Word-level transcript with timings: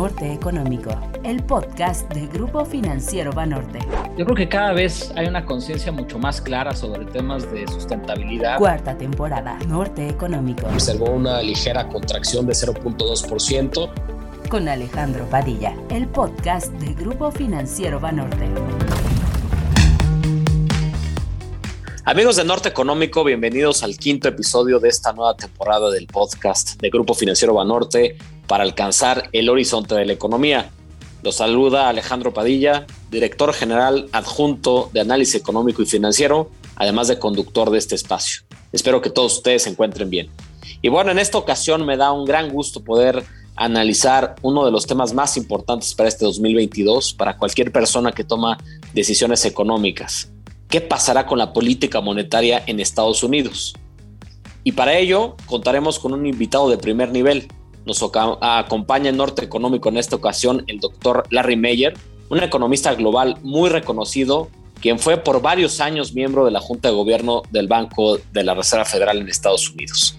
Norte 0.00 0.32
Económico, 0.32 0.98
el 1.24 1.42
podcast 1.42 2.10
del 2.14 2.26
Grupo 2.28 2.64
Financiero 2.64 3.32
Banorte. 3.32 3.80
Yo 4.16 4.24
creo 4.24 4.34
que 4.34 4.48
cada 4.48 4.72
vez 4.72 5.12
hay 5.14 5.26
una 5.26 5.44
conciencia 5.44 5.92
mucho 5.92 6.18
más 6.18 6.40
clara 6.40 6.74
sobre 6.74 7.04
temas 7.04 7.52
de 7.52 7.68
sustentabilidad. 7.68 8.56
Cuarta 8.56 8.96
temporada, 8.96 9.58
Norte 9.68 10.08
Económico. 10.08 10.66
Observó 10.68 11.10
una 11.10 11.42
ligera 11.42 11.86
contracción 11.86 12.46
de 12.46 12.54
0.2%. 12.54 13.90
Con 14.48 14.68
Alejandro 14.68 15.26
Padilla, 15.26 15.74
el 15.90 16.08
podcast 16.08 16.72
del 16.76 16.94
Grupo 16.94 17.30
Financiero 17.30 18.00
Banorte. 18.00 18.48
Amigos 22.06 22.36
de 22.36 22.44
Norte 22.44 22.70
Económico, 22.70 23.24
bienvenidos 23.24 23.82
al 23.82 23.98
quinto 23.98 24.26
episodio 24.26 24.80
de 24.80 24.88
esta 24.88 25.12
nueva 25.12 25.36
temporada 25.36 25.90
del 25.90 26.06
podcast 26.06 26.80
de 26.80 26.88
Grupo 26.88 27.12
Financiero 27.12 27.52
Banorte 27.52 28.16
para 28.46 28.64
alcanzar 28.64 29.28
el 29.32 29.50
horizonte 29.50 29.94
de 29.94 30.06
la 30.06 30.14
economía. 30.14 30.70
Los 31.22 31.36
saluda 31.36 31.90
Alejandro 31.90 32.32
Padilla, 32.32 32.86
director 33.10 33.52
general 33.52 34.08
adjunto 34.12 34.88
de 34.94 35.00
análisis 35.00 35.34
económico 35.34 35.82
y 35.82 35.86
financiero, 35.86 36.50
además 36.74 37.08
de 37.08 37.18
conductor 37.18 37.70
de 37.70 37.76
este 37.76 37.96
espacio. 37.96 38.44
Espero 38.72 39.02
que 39.02 39.10
todos 39.10 39.36
ustedes 39.36 39.64
se 39.64 39.70
encuentren 39.70 40.08
bien. 40.08 40.30
Y 40.80 40.88
bueno, 40.88 41.10
en 41.10 41.18
esta 41.18 41.36
ocasión 41.36 41.84
me 41.84 41.98
da 41.98 42.12
un 42.12 42.24
gran 42.24 42.48
gusto 42.48 42.82
poder 42.82 43.22
analizar 43.56 44.36
uno 44.40 44.64
de 44.64 44.72
los 44.72 44.86
temas 44.86 45.12
más 45.12 45.36
importantes 45.36 45.94
para 45.94 46.08
este 46.08 46.24
2022 46.24 47.12
para 47.12 47.36
cualquier 47.36 47.70
persona 47.70 48.10
que 48.10 48.24
toma 48.24 48.56
decisiones 48.94 49.44
económicas 49.44 50.30
qué 50.70 50.80
pasará 50.80 51.26
con 51.26 51.38
la 51.38 51.52
política 51.52 52.00
monetaria 52.00 52.62
en 52.66 52.80
Estados 52.80 53.22
Unidos. 53.22 53.74
Y 54.62 54.72
para 54.72 54.96
ello 54.96 55.36
contaremos 55.46 55.98
con 55.98 56.12
un 56.12 56.26
invitado 56.26 56.70
de 56.70 56.78
primer 56.78 57.10
nivel. 57.10 57.48
Nos 57.84 58.02
acompaña 58.02 59.10
en 59.10 59.16
Norte 59.16 59.44
Económico 59.44 59.88
en 59.88 59.96
esta 59.96 60.16
ocasión 60.16 60.64
el 60.68 60.78
doctor 60.78 61.24
Larry 61.30 61.56
Meyer, 61.56 61.94
un 62.28 62.42
economista 62.42 62.94
global 62.94 63.36
muy 63.42 63.68
reconocido, 63.68 64.48
quien 64.80 64.98
fue 64.98 65.16
por 65.16 65.42
varios 65.42 65.80
años 65.80 66.14
miembro 66.14 66.44
de 66.44 66.52
la 66.52 66.60
Junta 66.60 66.88
de 66.88 66.94
Gobierno 66.94 67.42
del 67.50 67.66
Banco 67.66 68.18
de 68.32 68.44
la 68.44 68.54
Reserva 68.54 68.84
Federal 68.84 69.18
en 69.18 69.28
Estados 69.28 69.68
Unidos. 69.70 70.16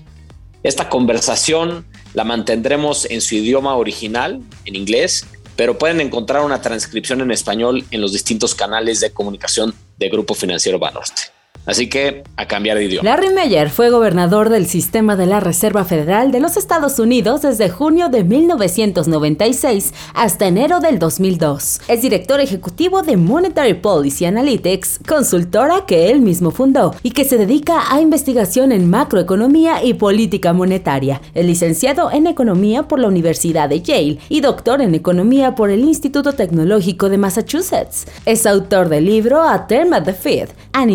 Esta 0.63 0.89
conversación 0.89 1.85
la 2.13 2.23
mantendremos 2.23 3.09
en 3.09 3.21
su 3.21 3.35
idioma 3.35 3.75
original, 3.75 4.41
en 4.65 4.75
inglés, 4.75 5.25
pero 5.55 5.77
pueden 5.77 6.01
encontrar 6.01 6.43
una 6.43 6.61
transcripción 6.61 7.21
en 7.21 7.31
español 7.31 7.85
en 7.91 8.01
los 8.01 8.11
distintos 8.11 8.53
canales 8.53 8.99
de 8.99 9.11
comunicación 9.11 9.73
de 10.01 10.09
Grupo 10.09 10.33
Financiero 10.33 10.79
Banorte. 10.79 11.40
Así 11.65 11.87
que 11.87 12.23
a 12.37 12.47
cambiar 12.47 12.77
de 12.77 12.85
idioma. 12.85 13.07
Larry 13.07 13.29
Meyer 13.33 13.69
fue 13.69 13.91
gobernador 13.91 14.49
del 14.49 14.65
sistema 14.65 15.15
de 15.15 15.27
la 15.27 15.39
Reserva 15.39 15.85
Federal 15.85 16.31
de 16.31 16.39
los 16.39 16.57
Estados 16.57 16.97
Unidos 16.97 17.43
desde 17.43 17.69
junio 17.69 18.09
de 18.09 18.23
1996 18.23 19.93
hasta 20.15 20.47
enero 20.47 20.79
del 20.79 20.97
2002. 20.97 21.81
Es 21.87 22.01
director 22.01 22.39
ejecutivo 22.39 23.03
de 23.03 23.15
Monetary 23.15 23.75
Policy 23.75 24.25
Analytics, 24.25 25.01
consultora 25.07 25.85
que 25.85 26.09
él 26.09 26.21
mismo 26.21 26.49
fundó 26.49 26.95
y 27.03 27.11
que 27.11 27.25
se 27.25 27.37
dedica 27.37 27.93
a 27.93 28.01
investigación 28.01 28.71
en 28.71 28.89
macroeconomía 28.89 29.83
y 29.83 29.93
política 29.93 30.53
monetaria. 30.53 31.21
Es 31.35 31.45
licenciado 31.45 32.11
en 32.11 32.25
economía 32.25 32.87
por 32.87 32.99
la 32.99 33.07
Universidad 33.07 33.69
de 33.69 33.81
Yale 33.81 34.17
y 34.29 34.41
doctor 34.41 34.81
en 34.81 34.95
economía 34.95 35.53
por 35.53 35.69
el 35.69 35.81
Instituto 35.81 36.33
Tecnológico 36.33 37.07
de 37.07 37.19
Massachusetts. 37.19 38.07
Es 38.25 38.47
autor 38.47 38.89
del 38.89 39.05
libro 39.05 39.43
A 39.43 39.67
Term 39.67 39.93
at 39.93 40.05
the 40.05 40.13
Fifth, 40.13 40.55
An 40.73 40.89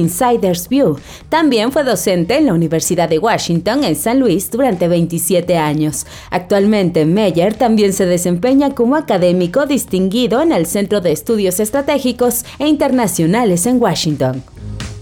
View. 0.69 0.98
También 1.28 1.72
fue 1.72 1.84
docente 1.84 2.36
en 2.36 2.47
la 2.47 2.55
Universidad 2.55 3.08
de 3.08 3.19
Washington 3.19 3.84
en 3.84 3.97
San 3.97 4.20
Luis 4.20 4.50
durante 4.50 4.88
27 4.88 5.56
años. 5.56 6.06
Actualmente 6.30 7.05
Meyer 7.05 7.55
también 7.55 7.92
se 7.92 8.06
desempeña 8.06 8.75
como 8.75 8.97
académico 8.97 9.66
distinguido 9.66 10.41
en 10.41 10.53
el 10.53 10.66
Centro 10.66 11.00
de 11.00 11.12
Estudios 11.12 11.61
Estratégicos 11.61 12.44
e 12.58 12.66
Internacionales 12.66 13.66
en 13.66 13.80
Washington. 13.80 14.42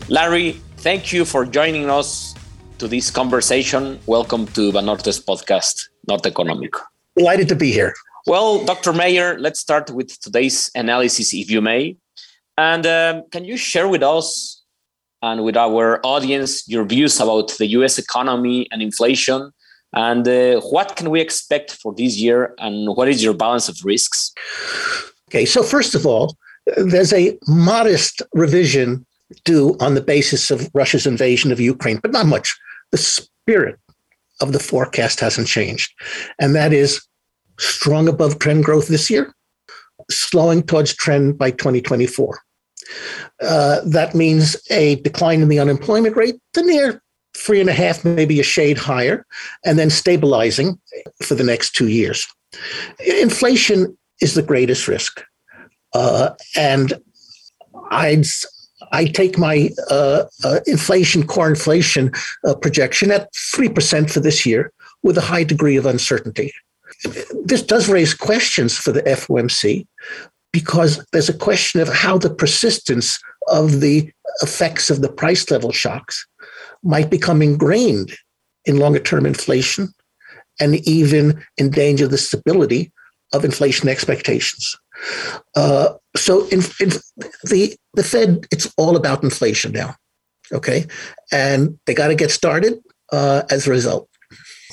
Larry, 0.08 0.60
thank 0.82 1.12
you 1.12 1.24
for 1.24 1.46
joining 1.46 1.88
us 1.88 2.34
to 2.78 2.88
this 2.88 3.10
conversation. 3.10 3.98
Welcome 4.06 4.46
to 4.54 4.72
Banorte's 4.72 5.18
podcast, 5.18 5.88
Norte 6.08 6.28
Económico. 6.28 6.80
Delighted 7.16 7.48
to 7.48 7.54
be 7.54 7.70
here. 7.70 7.94
Well, 8.26 8.64
Dr. 8.64 8.92
Mayer, 8.92 9.38
let's 9.38 9.60
start 9.60 9.90
with 9.90 10.18
today's 10.20 10.70
analysis, 10.74 11.34
if 11.34 11.50
you 11.50 11.60
may. 11.60 11.96
And 12.56 12.86
um, 12.86 13.22
can 13.30 13.44
you 13.44 13.56
share 13.56 13.88
with 13.88 14.02
us 14.02 14.53
and 15.24 15.42
with 15.42 15.56
our 15.56 16.00
audience 16.04 16.68
your 16.68 16.84
views 16.84 17.18
about 17.18 17.48
the 17.58 17.68
US 17.78 17.98
economy 17.98 18.68
and 18.70 18.82
inflation. 18.82 19.50
And 19.94 20.26
uh, 20.28 20.60
what 20.60 20.96
can 20.96 21.08
we 21.08 21.20
expect 21.20 21.68
for 21.80 21.94
this 21.94 22.16
year? 22.18 22.54
And 22.58 22.94
what 22.96 23.08
is 23.08 23.22
your 23.24 23.32
balance 23.32 23.68
of 23.68 23.76
risks? 23.84 24.32
Okay, 25.30 25.46
so 25.46 25.62
first 25.62 25.94
of 25.94 26.04
all, 26.04 26.36
there's 26.76 27.12
a 27.12 27.38
modest 27.48 28.20
revision 28.34 29.06
due 29.44 29.76
on 29.80 29.94
the 29.94 30.02
basis 30.02 30.50
of 30.50 30.68
Russia's 30.74 31.06
invasion 31.06 31.52
of 31.52 31.60
Ukraine, 31.60 31.98
but 32.02 32.12
not 32.12 32.26
much. 32.26 32.54
The 32.90 32.98
spirit 32.98 33.78
of 34.40 34.52
the 34.52 34.58
forecast 34.58 35.20
hasn't 35.20 35.48
changed. 35.48 35.90
And 36.38 36.54
that 36.54 36.72
is 36.72 37.00
strong 37.58 38.08
above 38.08 38.40
trend 38.40 38.64
growth 38.64 38.88
this 38.88 39.08
year, 39.08 39.32
slowing 40.10 40.62
towards 40.62 40.94
trend 40.94 41.38
by 41.38 41.50
2024. 41.50 42.38
Uh, 43.40 43.80
that 43.84 44.14
means 44.14 44.56
a 44.70 44.96
decline 44.96 45.40
in 45.40 45.48
the 45.48 45.58
unemployment 45.58 46.16
rate 46.16 46.36
to 46.52 46.62
near 46.62 47.02
three 47.36 47.60
and 47.60 47.68
a 47.68 47.72
half, 47.72 48.04
maybe 48.04 48.38
a 48.40 48.44
shade 48.44 48.78
higher, 48.78 49.26
and 49.64 49.78
then 49.78 49.90
stabilizing 49.90 50.78
for 51.22 51.34
the 51.34 51.44
next 51.44 51.74
two 51.74 51.88
years. 51.88 52.26
Inflation 53.20 53.96
is 54.20 54.34
the 54.34 54.42
greatest 54.42 54.86
risk. 54.86 55.22
Uh, 55.92 56.30
and 56.56 56.94
I'd 57.90 58.26
I 58.92 59.06
take 59.06 59.38
my 59.38 59.70
uh, 59.90 60.24
uh, 60.44 60.60
inflation, 60.66 61.26
core 61.26 61.48
inflation 61.48 62.12
uh, 62.46 62.54
projection 62.54 63.10
at 63.10 63.32
3% 63.32 64.10
for 64.10 64.20
this 64.20 64.44
year 64.46 64.72
with 65.02 65.18
a 65.18 65.22
high 65.22 65.44
degree 65.44 65.76
of 65.76 65.86
uncertainty. 65.86 66.52
This 67.44 67.62
does 67.62 67.88
raise 67.88 68.14
questions 68.14 68.76
for 68.76 68.92
the 68.92 69.02
FOMC, 69.02 69.86
because 70.54 71.04
there's 71.10 71.28
a 71.28 71.36
question 71.36 71.80
of 71.80 71.88
how 71.88 72.16
the 72.16 72.32
persistence 72.32 73.18
of 73.48 73.80
the 73.80 74.08
effects 74.40 74.88
of 74.88 75.02
the 75.02 75.10
price 75.10 75.50
level 75.50 75.72
shocks 75.72 76.24
might 76.84 77.10
become 77.10 77.42
ingrained 77.42 78.12
in 78.64 78.78
longer 78.78 79.00
term 79.00 79.26
inflation 79.26 79.92
and 80.60 80.76
even 80.86 81.44
endanger 81.58 82.06
the 82.06 82.16
stability 82.16 82.92
of 83.32 83.44
inflation 83.44 83.88
expectations. 83.88 84.76
Uh, 85.56 85.94
so, 86.14 86.46
in, 86.54 86.60
in 86.78 86.90
the 87.50 87.76
the 87.94 88.04
Fed, 88.04 88.46
it's 88.52 88.72
all 88.76 88.94
about 88.94 89.24
inflation 89.24 89.72
now, 89.72 89.96
okay, 90.52 90.86
and 91.32 91.76
they 91.86 91.94
got 91.94 92.08
to 92.08 92.14
get 92.14 92.30
started 92.30 92.74
uh, 93.10 93.42
as 93.50 93.66
a 93.66 93.70
result. 93.70 94.08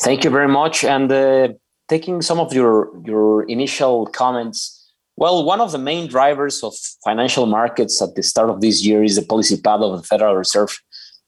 Thank 0.02 0.24
you 0.24 0.30
very 0.30 0.48
much. 0.48 0.84
And 0.84 1.12
uh, 1.12 1.48
taking 1.90 2.22
some 2.22 2.40
of 2.40 2.54
your 2.54 2.92
your 3.04 3.50
initial 3.50 4.06
comments 4.06 4.81
well, 5.18 5.44
one 5.44 5.62
of 5.62 5.72
the 5.72 5.78
main 5.78 6.08
drivers 6.08 6.64
of 6.64 6.74
financial 7.04 7.46
markets 7.46 8.02
at 8.02 8.16
the 8.16 8.24
start 8.24 8.50
of 8.50 8.62
this 8.62 8.84
year 8.84 9.04
is 9.04 9.16
the 9.16 9.22
policy 9.22 9.60
path 9.60 9.82
of 9.82 9.98
the 9.98 10.08
Federal 10.08 10.36
Reserve 10.36 10.78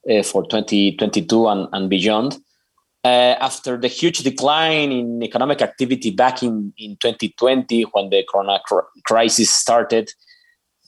uh, 0.09 0.23
for 0.23 0.43
2022 0.43 1.47
and, 1.47 1.67
and 1.73 1.89
beyond. 1.89 2.37
Uh, 3.05 3.35
after 3.39 3.77
the 3.77 3.89
huge 3.89 4.19
decline 4.19 4.91
in 4.91 5.21
economic 5.21 5.61
activity 5.61 6.09
back 6.09 6.41
in, 6.41 6.73
in 6.77 6.95
2020, 6.97 7.83
when 7.91 8.09
the 8.09 8.25
corona 8.31 8.59
cr- 8.65 8.79
crisis 9.03 9.49
started, 9.49 10.09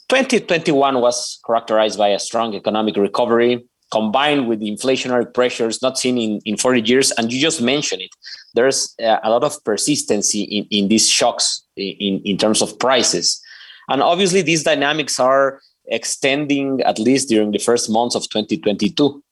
2021 0.07 1.01
was 1.01 1.39
characterized 1.45 1.97
by 1.97 2.09
a 2.09 2.19
strong 2.19 2.53
economic 2.53 2.95
recovery 2.95 3.67
combined 3.91 4.47
with 4.47 4.61
inflationary 4.61 5.31
pressures 5.33 5.81
not 5.81 5.97
seen 5.97 6.17
in, 6.17 6.39
in 6.45 6.57
40 6.57 6.81
years. 6.81 7.11
And 7.11 7.31
you 7.31 7.39
just 7.39 7.61
mentioned 7.61 8.01
it. 8.01 8.11
There's 8.53 8.95
a 8.99 9.29
lot 9.29 9.43
of 9.43 9.61
persistency 9.63 10.43
in, 10.43 10.67
in 10.71 10.87
these 10.87 11.09
shocks 11.09 11.64
in, 11.75 12.21
in 12.23 12.37
terms 12.37 12.61
of 12.61 12.77
prices. 12.79 13.41
And 13.89 14.01
obviously, 14.01 14.41
these 14.41 14.63
dynamics 14.63 15.19
are 15.19 15.61
extending 15.87 16.81
at 16.81 16.99
least 16.99 17.29
during 17.29 17.51
the 17.51 17.59
first 17.59 17.89
months 17.89 18.15
of 18.15 18.23
2022. 18.29 19.23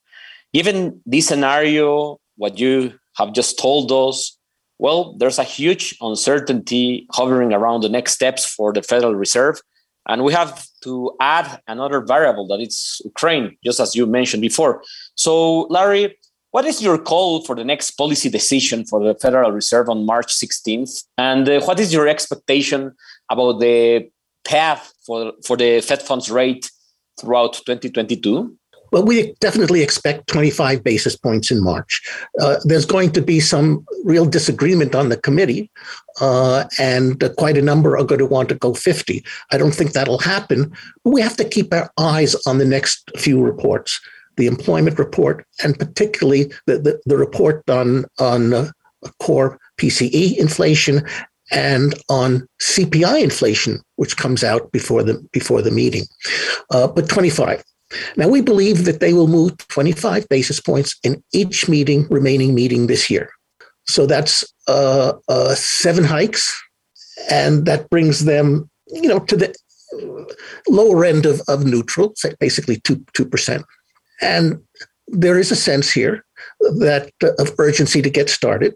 Given 0.53 1.01
this 1.05 1.27
scenario, 1.27 2.19
what 2.37 2.59
you 2.59 2.93
have 3.17 3.33
just 3.33 3.57
told 3.57 3.91
us, 3.91 4.37
well, 4.79 5.15
there's 5.17 5.39
a 5.39 5.43
huge 5.43 5.95
uncertainty 6.01 7.07
hovering 7.11 7.53
around 7.53 7.81
the 7.81 7.89
next 7.89 8.13
steps 8.13 8.45
for 8.45 8.73
the 8.73 8.83
Federal 8.83 9.15
Reserve. 9.15 9.59
And 10.07 10.23
we 10.23 10.33
have 10.33 10.67
to 10.83 11.15
add 11.21 11.61
another 11.67 12.01
variable 12.01 12.45
that 12.47 12.59
it's 12.59 13.01
Ukraine, 13.05 13.57
just 13.63 13.79
as 13.79 13.95
you 13.95 14.05
mentioned 14.05 14.41
before. 14.41 14.83
So, 15.15 15.61
Larry, 15.69 16.17
what 16.53 16.65
is 16.65 16.83
your 16.83 16.99
call 16.99 17.43
for 17.43 17.55
the 17.55 17.63
next 17.63 17.91
policy 17.91 18.29
decision 18.29 18.85
for 18.85 19.03
the 19.03 19.15
Federal 19.15 19.51
Reserve 19.51 19.89
on 19.89 20.05
March 20.05 20.31
16th? 20.31 21.03
And 21.17 21.49
uh, 21.49 21.61
what 21.61 21.79
is 21.79 21.91
your 21.91 22.07
expectation 22.07 22.91
about 23.31 23.59
the 23.59 24.07
path 24.45 24.93
for, 25.03 25.33
for 25.43 25.57
the 25.57 25.81
Fed 25.81 26.03
funds 26.03 26.29
rate 26.29 26.69
throughout 27.19 27.53
2022? 27.65 28.55
Well, 28.91 29.03
we 29.03 29.33
definitely 29.39 29.81
expect 29.81 30.27
25 30.27 30.83
basis 30.83 31.15
points 31.15 31.49
in 31.49 31.63
March. 31.63 31.99
Uh, 32.39 32.57
there's 32.65 32.85
going 32.85 33.13
to 33.13 33.21
be 33.23 33.39
some 33.39 33.83
real 34.03 34.27
disagreement 34.27 34.93
on 34.93 35.09
the 35.09 35.17
committee, 35.17 35.71
uh, 36.21 36.65
and 36.77 37.33
quite 37.35 37.57
a 37.57 37.63
number 37.63 37.97
are 37.97 38.03
going 38.03 38.19
to 38.19 38.27
want 38.27 38.49
to 38.49 38.55
go 38.55 38.75
50. 38.75 39.25
I 39.51 39.57
don't 39.57 39.73
think 39.73 39.93
that'll 39.93 40.19
happen, 40.19 40.71
but 41.03 41.13
we 41.13 41.21
have 41.21 41.35
to 41.37 41.49
keep 41.49 41.73
our 41.73 41.91
eyes 41.97 42.35
on 42.45 42.59
the 42.59 42.65
next 42.65 43.09
few 43.17 43.41
reports 43.41 43.99
the 44.37 44.47
employment 44.47 44.99
report, 44.99 45.45
and 45.63 45.77
particularly 45.77 46.51
the, 46.65 46.79
the, 46.79 47.01
the 47.05 47.17
report 47.17 47.67
on, 47.69 48.05
on 48.19 48.53
uh, 48.53 48.71
core 49.19 49.59
PCE 49.79 50.37
inflation 50.37 51.01
and 51.51 51.93
on 52.09 52.47
CPI 52.61 53.21
inflation, 53.21 53.81
which 53.97 54.17
comes 54.17 54.43
out 54.43 54.71
before 54.71 55.03
the 55.03 55.15
before 55.31 55.61
the 55.61 55.71
meeting. 55.71 56.03
Uh, 56.71 56.87
but 56.87 57.09
25. 57.09 57.63
Now 58.17 58.27
we 58.27 58.41
believe 58.41 58.85
that 58.85 58.99
they 58.99 59.13
will 59.13 59.27
move 59.27 59.57
25 59.57 60.27
basis 60.29 60.59
points 60.59 60.95
in 61.03 61.23
each 61.31 61.69
meeting, 61.69 62.07
remaining 62.09 62.55
meeting 62.55 62.87
this 62.87 63.09
year. 63.09 63.29
So 63.85 64.07
that's 64.07 64.43
uh, 64.67 65.13
uh, 65.27 65.53
seven 65.55 66.03
hikes, 66.03 66.59
and 67.29 67.65
that 67.65 67.89
brings 67.89 68.25
them, 68.25 68.69
you 68.87 69.09
know, 69.09 69.19
to 69.19 69.35
the 69.35 69.53
lower 70.67 71.05
end 71.05 71.25
of, 71.25 71.41
of 71.47 71.65
neutral, 71.65 72.13
basically 72.39 72.79
two 72.79 73.03
two 73.13 73.25
percent. 73.25 73.65
And 74.21 74.61
there 75.07 75.39
is 75.39 75.51
a 75.51 75.55
sense 75.55 75.91
here 75.91 76.25
that 76.79 77.11
uh, 77.23 77.31
of 77.39 77.53
urgency 77.57 78.01
to 78.01 78.09
get 78.09 78.29
started, 78.29 78.73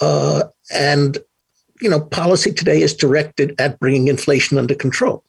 uh, 0.00 0.44
and 0.72 1.18
you 1.80 1.90
know, 1.90 2.00
policy 2.00 2.52
today 2.52 2.80
is 2.82 2.94
directed 2.94 3.54
at 3.58 3.78
bringing 3.78 4.08
inflation 4.08 4.58
under 4.58 4.74
control. 4.74 5.24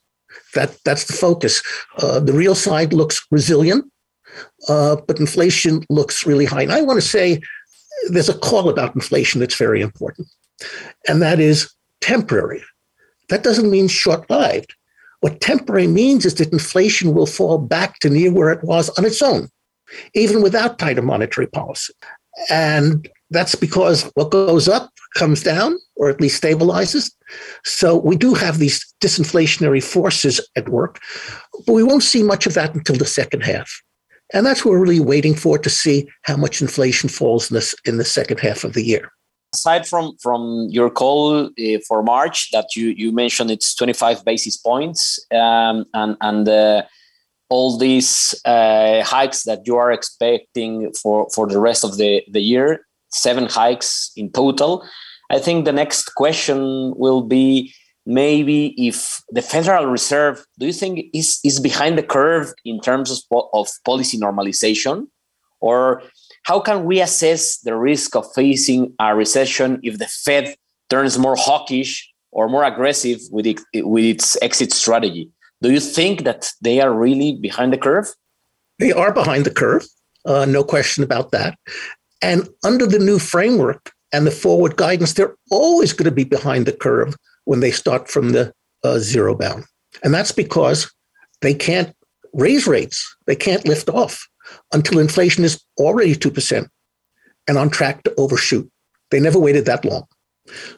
That 0.54 0.78
that's 0.86 1.06
the 1.06 1.14
focus. 1.14 1.62
Uh, 1.98 2.20
the 2.20 2.34
real 2.34 2.56
side 2.56 2.94
looks 2.94 3.26
resilient, 3.32 3.86
uh, 4.70 4.98
but 5.08 5.20
inflation 5.20 5.84
looks 5.90 6.26
really 6.26 6.46
high. 6.46 6.62
And 6.62 6.72
I 6.72 6.82
want 6.82 6.98
to 7.02 7.08
say 7.08 7.42
there's 8.10 8.30
a 8.30 8.38
call 8.38 8.70
about 8.70 8.96
inflation 8.96 9.40
that's 9.40 9.56
very 9.56 9.82
important, 9.82 10.28
and 11.08 11.22
that 11.22 11.40
is 11.40 11.74
temporary. 12.02 12.64
That 13.30 13.44
doesn't 13.44 13.72
mean 13.72 13.88
short-lived. 13.88 14.76
What 15.26 15.42
temporary 15.42 15.88
means 15.88 16.24
is 16.24 16.36
that 16.36 16.54
inflation 16.54 17.16
will 17.16 17.26
fall 17.26 17.58
back 17.58 17.98
to 18.02 18.12
near 18.12 18.32
where 18.32 18.52
it 18.52 18.64
was 18.64 18.90
on 18.90 19.06
its 19.06 19.24
own, 19.24 19.50
even 20.14 20.44
without 20.44 20.78
tighter 20.78 21.02
monetary 21.02 21.48
policy. 21.48 21.94
And 22.52 23.10
that's 23.32 23.56
because 23.56 24.04
what 24.14 24.30
goes 24.30 24.68
up 24.68 24.92
comes 25.16 25.42
down 25.42 25.80
or 25.96 26.12
at 26.12 26.22
least 26.22 26.44
stabilizes. 26.44 27.12
So 27.64 27.98
we 27.98 28.16
do 28.16 28.36
have 28.36 28.60
these 28.60 28.86
disinflationary 29.02 29.84
forces 29.84 30.40
at 30.56 30.70
work, 30.70 31.00
but 31.66 31.74
we 31.74 31.82
won't 31.82 32.04
see 32.04 32.22
much 32.22 32.46
of 32.46 32.54
that 32.54 32.76
until 32.76 32.96
the 32.96 33.08
second 33.08 33.42
half. 33.42 33.82
And 34.32 34.46
that's 34.46 34.64
what 34.64 34.74
we're 34.74 34.82
really 34.82 35.00
waiting 35.00 35.34
for 35.34 35.58
to 35.58 35.72
see 35.72 36.08
how 36.22 36.38
much 36.38 36.62
inflation 36.62 37.10
falls 37.10 37.50
in, 37.50 37.56
this, 37.56 37.74
in 37.84 37.98
the 37.98 38.06
second 38.06 38.42
half 38.42 38.64
of 38.64 38.74
the 38.74 38.84
year. 38.84 39.12
Aside 39.56 39.88
from, 39.88 40.06
from 40.22 40.68
your 40.70 40.90
call 40.90 41.46
uh, 41.46 41.80
for 41.88 42.04
March 42.04 42.52
that 42.52 42.68
you, 42.76 42.88
you 42.90 43.14
mentioned 43.14 43.50
it's 43.50 43.74
25 43.74 44.26
basis 44.26 44.58
points 44.58 45.18
um, 45.32 45.86
and, 45.94 46.18
and 46.20 46.50
uh, 46.50 46.82
all 47.50 47.78
these 47.78 48.36
uh, 48.44 49.02
hikes 49.04 49.44
that 49.44 49.62
you 49.66 49.78
are 49.78 49.94
expecting 49.94 50.92
for, 51.02 51.30
for 51.34 51.48
the 51.48 51.60
rest 51.60 51.86
of 51.86 51.96
the, 51.96 52.22
the 52.30 52.42
year, 52.42 52.86
seven 53.12 53.46
hikes 53.46 54.12
in 54.18 54.30
total. 54.32 54.86
I 55.32 55.40
think 55.40 55.64
the 55.64 55.72
next 55.72 56.16
question 56.16 56.94
will 56.98 57.22
be 57.22 57.74
maybe 58.06 58.76
if 58.90 59.22
the 59.30 59.42
Federal 59.42 59.86
Reserve, 59.86 60.46
do 60.60 60.66
you 60.66 60.74
think 60.74 61.06
is, 61.14 61.40
is 61.46 61.62
behind 61.62 61.98
the 61.98 62.04
curve 62.04 62.54
in 62.66 62.82
terms 62.82 63.10
of, 63.10 63.46
of 63.54 63.70
policy 63.86 64.18
normalization? 64.18 65.08
Or 65.62 66.04
how 66.46 66.60
can 66.60 66.86
we 66.86 67.02
assess 67.02 67.58
the 67.58 67.76
risk 67.76 68.16
of 68.16 68.32
facing 68.34 68.94
a 69.00 69.16
recession 69.16 69.80
if 69.84 69.98
the 69.98 70.08
Fed 70.08 70.56
turns 70.90 71.18
more 71.18 71.36
hawkish 71.36 72.08
or 72.32 72.48
more 72.48 72.64
aggressive 72.64 73.20
with, 73.32 73.48
it, 73.48 73.60
with 73.74 74.06
its 74.06 74.38
exit 74.42 74.72
strategy? 74.72 75.30
Do 75.62 75.72
you 75.72 75.80
think 75.80 76.24
that 76.24 76.52
they 76.62 76.82
are 76.82 76.94
really 76.94 77.36
behind 77.36 77.74
the 77.74 77.78
curve? 77.78 78.08
They 78.78 78.92
are 78.92 79.12
behind 79.12 79.46
the 79.46 79.52
curve, 79.52 79.86
uh, 80.26 80.46
no 80.46 80.64
question 80.64 81.04
about 81.04 81.32
that. 81.32 81.58
And 82.22 82.48
under 82.64 82.86
the 82.86 83.00
new 83.00 83.20
framework, 83.20 83.92
and 84.14 84.26
the 84.26 84.32
forward 84.32 84.78
guidance, 84.78 85.12
they're 85.12 85.36
always 85.52 85.92
going 85.92 86.06
to 86.06 86.12
be 86.12 86.24
behind 86.24 86.66
the 86.66 86.72
curve 86.72 87.16
when 87.44 87.60
they 87.60 87.72
start 87.72 88.08
from 88.08 88.32
the 88.32 88.54
uh, 88.84 88.98
zero 89.00 89.36
bound. 89.36 89.66
And 90.04 90.14
that's 90.14 90.32
because 90.32 90.90
they 91.42 91.54
can't 91.54 91.94
raise 92.32 92.66
rates, 92.66 93.16
they 93.26 93.36
can't 93.36 93.68
lift 93.68 93.90
off 93.90 94.26
until 94.74 95.00
inflation 95.00 95.44
is 95.44 95.64
already 95.78 96.16
2% 96.16 96.68
and 97.48 97.58
on 97.58 97.70
track 97.70 98.04
to 98.04 98.14
overshoot. 98.18 98.70
They 99.12 99.20
never 99.20 99.40
waited 99.40 99.66
that 99.66 99.86
long. 99.86 100.06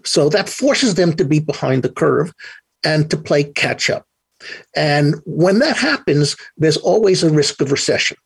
So 0.03 0.29
that 0.29 0.49
forces 0.49 0.95
them 0.95 1.13
to 1.13 1.25
be 1.25 1.39
behind 1.39 1.83
the 1.83 1.91
curve 1.91 2.33
and 2.83 3.09
to 3.09 3.17
play 3.17 3.43
catch 3.43 3.89
up. 3.89 4.05
And 4.75 5.15
when 5.25 5.59
that 5.59 5.77
happens, 5.77 6.35
there's 6.57 6.77
always 6.77 7.23
a 7.23 7.29
risk 7.29 7.59
of 7.61 7.71
recession. 7.71 8.17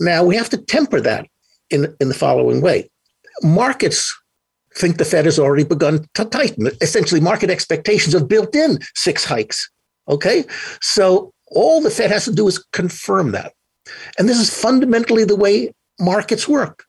Now, 0.00 0.24
we 0.24 0.36
have 0.36 0.48
to 0.50 0.56
temper 0.56 1.00
that 1.00 1.26
in, 1.70 1.94
in 2.00 2.08
the 2.08 2.14
following 2.14 2.60
way 2.60 2.88
markets 3.42 4.14
think 4.74 4.96
the 4.96 5.04
Fed 5.04 5.24
has 5.24 5.38
already 5.38 5.64
begun 5.64 6.06
to 6.14 6.24
tighten. 6.24 6.68
Essentially, 6.80 7.20
market 7.20 7.50
expectations 7.50 8.14
have 8.14 8.28
built 8.28 8.54
in 8.54 8.78
six 8.94 9.24
hikes. 9.24 9.68
Okay. 10.08 10.44
So 10.80 11.32
all 11.48 11.80
the 11.80 11.90
Fed 11.90 12.10
has 12.10 12.24
to 12.24 12.32
do 12.32 12.46
is 12.48 12.64
confirm 12.72 13.32
that. 13.32 13.52
And 14.18 14.28
this 14.28 14.38
is 14.38 14.50
fundamentally 14.50 15.24
the 15.24 15.36
way 15.36 15.72
markets 16.00 16.48
work. 16.48 16.84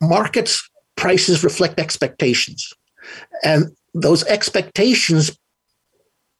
Markets 0.00 0.68
prices 0.96 1.44
reflect 1.44 1.78
expectations. 1.78 2.72
And 3.44 3.66
those 3.94 4.24
expectations 4.24 5.36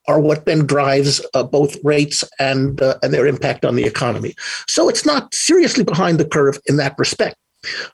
are 0.07 0.21
what 0.21 0.47
then 0.47 0.67
drives 0.67 1.25
uh, 1.35 1.43
both 1.43 1.77
rates 1.85 2.25
and, 2.39 2.81
uh, 2.81 2.97
and 3.03 3.13
their 3.13 3.27
impact 3.27 3.65
on 3.65 3.77
the 3.77 3.85
economy. 3.85 4.35
So 4.67 4.89
it's 4.89 5.05
not 5.05 5.35
seriously 5.35 5.85
behind 5.85 6.19
the 6.19 6.25
curve 6.25 6.59
in 6.67 6.77
that 6.79 6.99
respect. 6.99 7.37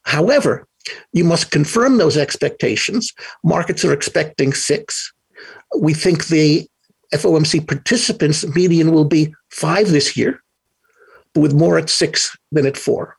However, 0.04 0.66
you 1.12 1.24
must 1.24 1.50
confirm 1.50 1.96
those 1.96 2.16
expectations. 2.16 3.12
Markets 3.42 3.84
are 3.84 3.92
expecting 3.92 4.52
six. 4.52 5.12
We 5.78 5.92
think 5.94 6.26
the 6.26 6.68
FOMC 7.12 7.66
participants 7.66 8.46
median 8.54 8.92
will 8.92 9.04
be 9.04 9.34
five 9.50 9.88
this 9.88 10.16
year, 10.16 10.40
with 11.36 11.54
more 11.54 11.78
at 11.78 11.90
six 11.90 12.36
than 12.52 12.66
at 12.66 12.76
four. 12.76 13.16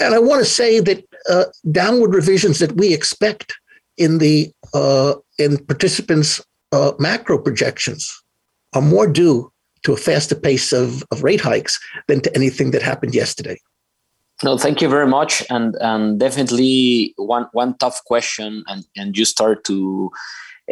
And 0.00 0.14
I 0.14 0.18
want 0.18 0.40
to 0.40 0.50
say 0.50 0.80
that 0.80 1.04
uh, 1.28 1.44
downward 1.70 2.14
revisions 2.14 2.58
that 2.58 2.72
we 2.72 2.92
expect 2.92 3.54
in 3.96 4.18
the 4.18 4.50
uh, 4.72 5.14
in 5.38 5.58
participants' 5.66 6.40
uh, 6.72 6.92
macro 6.98 7.38
projections 7.38 8.22
are 8.72 8.82
more 8.82 9.06
due 9.06 9.52
to 9.82 9.92
a 9.92 9.96
faster 9.96 10.34
pace 10.34 10.72
of, 10.72 11.04
of 11.10 11.22
rate 11.22 11.40
hikes 11.40 11.78
than 12.08 12.20
to 12.22 12.34
anything 12.34 12.70
that 12.72 12.82
happened 12.82 13.14
yesterday. 13.14 13.58
No, 14.42 14.58
thank 14.58 14.82
you 14.82 14.88
very 14.88 15.06
much, 15.06 15.44
and 15.48 15.76
and 15.80 16.18
definitely 16.18 17.14
one 17.16 17.46
one 17.52 17.76
tough 17.78 18.02
question, 18.04 18.64
and 18.66 18.84
and 18.96 19.16
you 19.16 19.24
start 19.24 19.64
to 19.64 20.10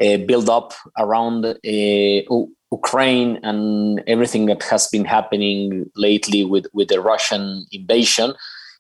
uh, 0.03 0.17
build 0.27 0.49
up 0.49 0.75
around 0.99 1.45
uh, 1.45 2.45
Ukraine 2.73 3.39
and 3.43 4.03
everything 4.07 4.47
that 4.47 4.63
has 4.65 4.89
been 4.89 5.05
happening 5.05 5.91
lately 5.95 6.45
with 6.45 6.67
with 6.73 6.89
the 6.89 7.01
Russian 7.01 7.67
invasion. 7.71 8.35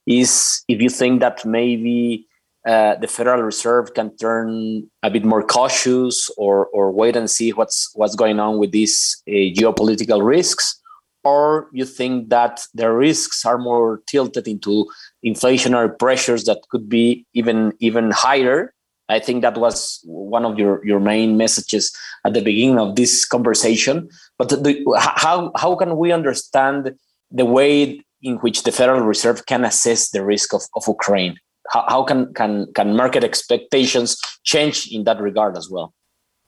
Is 0.07 0.65
if 0.67 0.83
you 0.83 0.89
think 0.89 1.21
that 1.21 1.45
maybe 1.45 2.27
uh, 2.67 2.97
the 2.97 3.07
Federal 3.07 3.43
Reserve 3.43 3.95
can 3.95 4.17
turn 4.17 4.91
a 5.03 5.11
bit 5.11 5.25
more 5.25 5.45
cautious 5.45 6.31
or 6.37 6.67
or 6.69 6.91
wait 6.91 7.17
and 7.17 7.31
see 7.31 7.51
what's 7.51 7.91
what's 7.95 8.17
going 8.17 8.41
on 8.41 8.59
with 8.59 8.73
these 8.73 9.23
uh, 9.29 9.53
geopolitical 9.59 10.25
risks 10.25 10.81
or 11.25 11.69
you 11.73 11.85
think 11.85 12.31
that 12.31 12.67
the 12.75 12.91
risks 12.91 13.45
are 13.45 13.59
more 13.59 14.03
tilted 14.07 14.49
into 14.49 14.87
inflationary 15.25 15.97
pressures 15.99 16.45
that 16.45 16.61
could 16.71 16.89
be 16.89 17.25
even 17.35 17.73
even 17.79 18.11
higher 18.11 18.75
i 19.13 19.19
think 19.19 19.43
that 19.43 19.57
was 19.57 20.01
one 20.05 20.45
of 20.45 20.59
your 20.59 20.85
your 20.85 21.01
main 21.01 21.37
messages 21.37 21.95
at 22.27 22.35
the 22.35 22.41
beginning 22.41 22.79
of 22.79 22.97
this 22.97 23.25
conversation 23.25 24.09
but 24.39 24.49
the, 24.49 24.73
how 24.99 25.53
how 25.57 25.75
can 25.77 25.97
we 25.97 26.13
understand 26.13 26.93
the 27.31 27.45
way 27.45 28.01
in 28.23 28.37
which 28.37 28.63
the 28.63 28.73
federal 28.73 29.01
reserve 29.01 29.47
can 29.47 29.65
assess 29.65 30.11
the 30.11 30.25
risk 30.25 30.53
of, 30.55 30.63
of 30.77 30.85
ukraine 30.89 31.37
how, 31.73 31.85
how 31.89 32.03
can 32.03 32.33
can 32.35 32.67
can 32.75 32.97
market 32.97 33.25
expectations 33.25 34.21
change 34.45 34.89
in 34.91 35.05
that 35.05 35.21
regard 35.21 35.57
as 35.57 35.69
well 35.71 35.93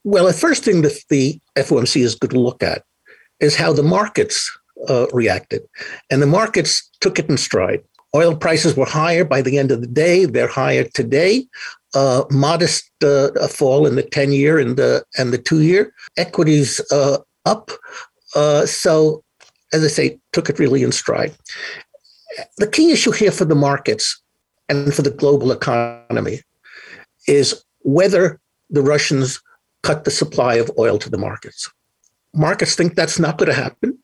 well 0.02 0.26
the 0.26 0.32
first 0.32 0.64
thing 0.64 0.82
that 0.82 0.96
the 1.08 1.38
fomc 1.56 1.96
is 1.96 2.14
going 2.14 2.30
to 2.30 2.40
look 2.40 2.62
at 2.62 2.82
is 3.40 3.56
how 3.56 3.72
the 3.72 3.82
markets 3.82 4.50
uh, 4.88 5.06
reacted. 5.12 5.62
And 6.10 6.20
the 6.22 6.26
markets 6.26 6.88
took 7.00 7.18
it 7.18 7.28
in 7.28 7.36
stride. 7.36 7.82
Oil 8.14 8.36
prices 8.36 8.76
were 8.76 8.86
higher 8.86 9.24
by 9.24 9.42
the 9.42 9.58
end 9.58 9.70
of 9.70 9.80
the 9.80 9.86
day. 9.86 10.24
They're 10.24 10.46
higher 10.46 10.84
today. 10.84 11.46
Uh, 11.94 12.24
modest 12.30 12.90
uh, 13.04 13.30
fall 13.48 13.86
in 13.86 13.94
the 13.94 14.02
10 14.02 14.32
year 14.32 14.58
and 14.58 14.76
the, 14.76 15.04
and 15.16 15.32
the 15.32 15.38
two 15.38 15.62
year. 15.62 15.92
Equities 16.16 16.80
uh, 16.90 17.18
up. 17.44 17.70
Uh, 18.34 18.66
so, 18.66 19.22
as 19.72 19.84
I 19.84 19.88
say, 19.88 20.18
took 20.32 20.50
it 20.50 20.58
really 20.58 20.82
in 20.82 20.92
stride. 20.92 21.34
The 22.58 22.66
key 22.66 22.90
issue 22.90 23.12
here 23.12 23.30
for 23.30 23.44
the 23.44 23.54
markets 23.54 24.20
and 24.68 24.92
for 24.92 25.02
the 25.02 25.10
global 25.10 25.52
economy 25.52 26.40
is 27.28 27.64
whether 27.80 28.40
the 28.70 28.82
Russians 28.82 29.40
cut 29.82 30.04
the 30.04 30.10
supply 30.10 30.54
of 30.54 30.70
oil 30.78 30.98
to 30.98 31.10
the 31.10 31.18
markets. 31.18 31.70
Markets 32.34 32.74
think 32.74 32.94
that's 32.94 33.18
not 33.18 33.38
going 33.38 33.50
to 33.50 33.54
happen. 33.54 33.98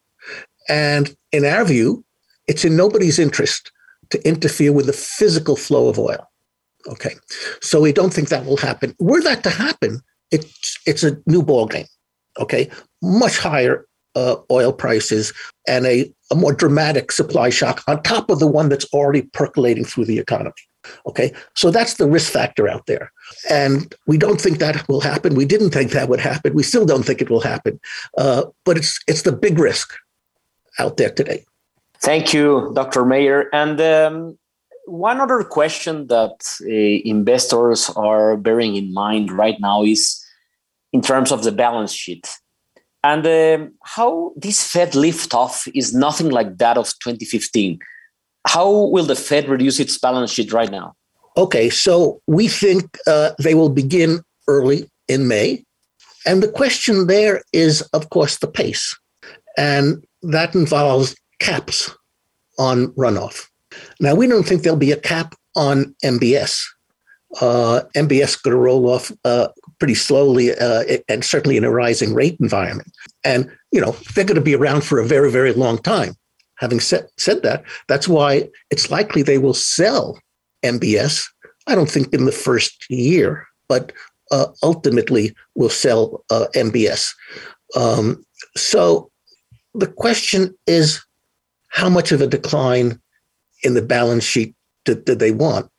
And 0.68 1.16
in 1.32 1.44
our 1.44 1.64
view, 1.64 2.04
it's 2.46 2.64
in 2.64 2.76
nobody's 2.76 3.18
interest 3.18 3.72
to 4.10 4.28
interfere 4.28 4.72
with 4.72 4.86
the 4.86 4.92
physical 4.92 5.56
flow 5.56 5.88
of 5.88 5.98
oil. 5.98 6.29
Okay. 6.90 7.14
So 7.60 7.80
we 7.80 7.92
don't 7.92 8.12
think 8.12 8.28
that 8.28 8.44
will 8.44 8.56
happen. 8.56 8.94
Were 8.98 9.22
that 9.22 9.42
to 9.44 9.50
happen, 9.50 10.00
it's 10.30 10.78
it's 10.86 11.04
a 11.04 11.16
new 11.26 11.42
ball 11.42 11.66
game. 11.66 11.86
Okay. 12.38 12.70
Much 13.02 13.38
higher 13.38 13.86
uh, 14.16 14.36
oil 14.50 14.72
prices 14.72 15.32
and 15.68 15.86
a, 15.86 16.12
a 16.30 16.34
more 16.34 16.52
dramatic 16.52 17.12
supply 17.12 17.50
shock 17.50 17.82
on 17.86 18.02
top 18.02 18.30
of 18.30 18.38
the 18.38 18.46
one 18.46 18.68
that's 18.68 18.86
already 18.92 19.22
percolating 19.22 19.84
through 19.84 20.04
the 20.04 20.18
economy. 20.18 20.52
Okay, 21.06 21.32
so 21.54 21.70
that's 21.70 21.94
the 21.94 22.08
risk 22.08 22.32
factor 22.32 22.66
out 22.66 22.86
there. 22.86 23.12
And 23.50 23.94
we 24.06 24.16
don't 24.16 24.40
think 24.40 24.58
that 24.58 24.88
will 24.88 25.02
happen. 25.02 25.34
We 25.34 25.44
didn't 25.44 25.70
think 25.70 25.90
that 25.90 26.08
would 26.08 26.20
happen. 26.20 26.54
We 26.54 26.62
still 26.62 26.86
don't 26.86 27.02
think 27.02 27.20
it 27.20 27.28
will 27.28 27.42
happen. 27.42 27.78
Uh, 28.16 28.44
but 28.64 28.78
it's 28.78 28.98
it's 29.06 29.22
the 29.22 29.32
big 29.32 29.58
risk 29.58 29.94
out 30.78 30.96
there 30.96 31.10
today. 31.10 31.44
Thank 32.00 32.32
you, 32.32 32.72
Dr. 32.74 33.04
Meyer. 33.04 33.50
And 33.52 33.78
um, 33.78 34.38
one 34.90 35.20
other 35.20 35.44
question 35.44 36.08
that 36.08 36.42
uh, 36.62 37.08
investors 37.08 37.90
are 37.90 38.36
bearing 38.36 38.74
in 38.74 38.92
mind 38.92 39.30
right 39.30 39.58
now 39.60 39.84
is 39.84 40.22
in 40.92 41.00
terms 41.00 41.30
of 41.30 41.44
the 41.44 41.52
balance 41.52 41.92
sheet. 41.92 42.28
And 43.04 43.26
um, 43.26 43.74
how 43.84 44.32
this 44.36 44.62
Fed 44.66 44.94
lift 44.94 45.32
off 45.32 45.66
is 45.74 45.94
nothing 45.94 46.30
like 46.30 46.58
that 46.58 46.76
of 46.76 46.86
2015. 46.98 47.78
How 48.46 48.68
will 48.70 49.06
the 49.06 49.16
Fed 49.16 49.48
reduce 49.48 49.78
its 49.78 49.96
balance 49.96 50.32
sheet 50.32 50.52
right 50.52 50.70
now? 50.70 50.94
Okay, 51.36 51.70
so 51.70 52.20
we 52.26 52.48
think 52.48 52.98
uh, 53.06 53.30
they 53.38 53.54
will 53.54 53.70
begin 53.70 54.20
early 54.48 54.90
in 55.08 55.28
May. 55.28 55.64
And 56.26 56.42
the 56.42 56.50
question 56.50 57.06
there 57.06 57.42
is, 57.52 57.82
of 57.92 58.10
course, 58.10 58.38
the 58.38 58.48
pace. 58.48 58.98
And 59.56 60.04
that 60.22 60.54
involves 60.54 61.14
caps 61.38 61.94
on 62.58 62.88
runoff. 62.88 63.46
Now, 64.00 64.14
we 64.14 64.26
don't 64.26 64.44
think 64.44 64.62
there'll 64.62 64.78
be 64.78 64.92
a 64.92 64.96
cap 64.96 65.34
on 65.56 65.94
MBS. 66.04 66.62
Uh, 67.40 67.82
MBS 67.94 68.22
is 68.24 68.36
going 68.36 68.56
to 68.56 68.60
roll 68.60 68.88
off 68.90 69.12
uh, 69.24 69.48
pretty 69.78 69.94
slowly 69.94 70.52
uh, 70.52 70.84
and 71.08 71.24
certainly 71.24 71.56
in 71.56 71.64
a 71.64 71.70
rising 71.70 72.12
rate 72.12 72.36
environment. 72.40 72.90
And, 73.24 73.50
you 73.70 73.80
know, 73.80 73.92
they're 74.14 74.24
going 74.24 74.34
to 74.34 74.40
be 74.40 74.56
around 74.56 74.82
for 74.82 74.98
a 74.98 75.06
very, 75.06 75.30
very 75.30 75.52
long 75.52 75.78
time. 75.78 76.14
Having 76.56 76.80
said, 76.80 77.08
said 77.16 77.42
that, 77.42 77.64
that's 77.88 78.08
why 78.08 78.48
it's 78.70 78.90
likely 78.90 79.22
they 79.22 79.38
will 79.38 79.54
sell 79.54 80.18
MBS. 80.62 81.24
I 81.66 81.74
don't 81.74 81.90
think 81.90 82.12
in 82.12 82.26
the 82.26 82.32
first 82.32 82.84
year, 82.90 83.46
but 83.68 83.92
uh, 84.30 84.46
ultimately 84.62 85.34
will 85.54 85.70
sell 85.70 86.24
uh, 86.30 86.46
MBS. 86.54 87.12
Um, 87.76 88.24
so 88.56 89.10
the 89.74 89.86
question 89.86 90.54
is 90.66 91.00
how 91.68 91.88
much 91.88 92.12
of 92.12 92.20
a 92.20 92.26
decline 92.26 93.00
in 93.62 93.74
the 93.74 93.82
balance 93.82 94.24
sheet 94.24 94.54
that, 94.86 95.06
do 95.06 95.14
they 95.14 95.30
want? 95.30 95.70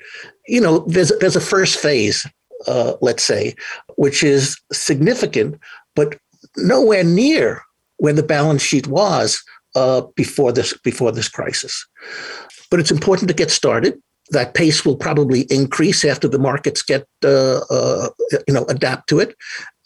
You 0.48 0.62
know, 0.62 0.80
there's, 0.80 1.12
there's 1.20 1.36
a 1.36 1.42
first 1.42 1.80
phase, 1.80 2.26
uh, 2.68 2.94
let's 3.02 3.24
say, 3.24 3.56
which 3.96 4.24
is 4.24 4.60
significant, 4.72 5.60
but 5.96 6.18
nowhere 6.58 7.04
near 7.04 7.62
where 7.98 8.14
the 8.14 8.24
balance 8.24 8.62
sheet 8.62 8.88
was 8.88 9.44
uh, 9.76 10.02
before 10.16 10.52
this 10.52 10.78
before 10.80 11.12
this 11.12 11.30
crisis. 11.30 11.88
But 12.70 12.80
it's 12.80 12.92
important 12.92 13.28
to 13.30 13.36
get 13.36 13.52
started. 13.52 14.02
That 14.32 14.54
pace 14.54 14.86
will 14.86 14.96
probably 14.96 15.42
increase 15.44 16.06
after 16.06 16.28
the 16.28 16.40
markets 16.40 16.82
get 16.82 17.06
uh, 17.24 17.62
uh, 17.70 18.10
you 18.48 18.54
know 18.54 18.66
adapt 18.66 19.08
to 19.10 19.20
it, 19.20 19.36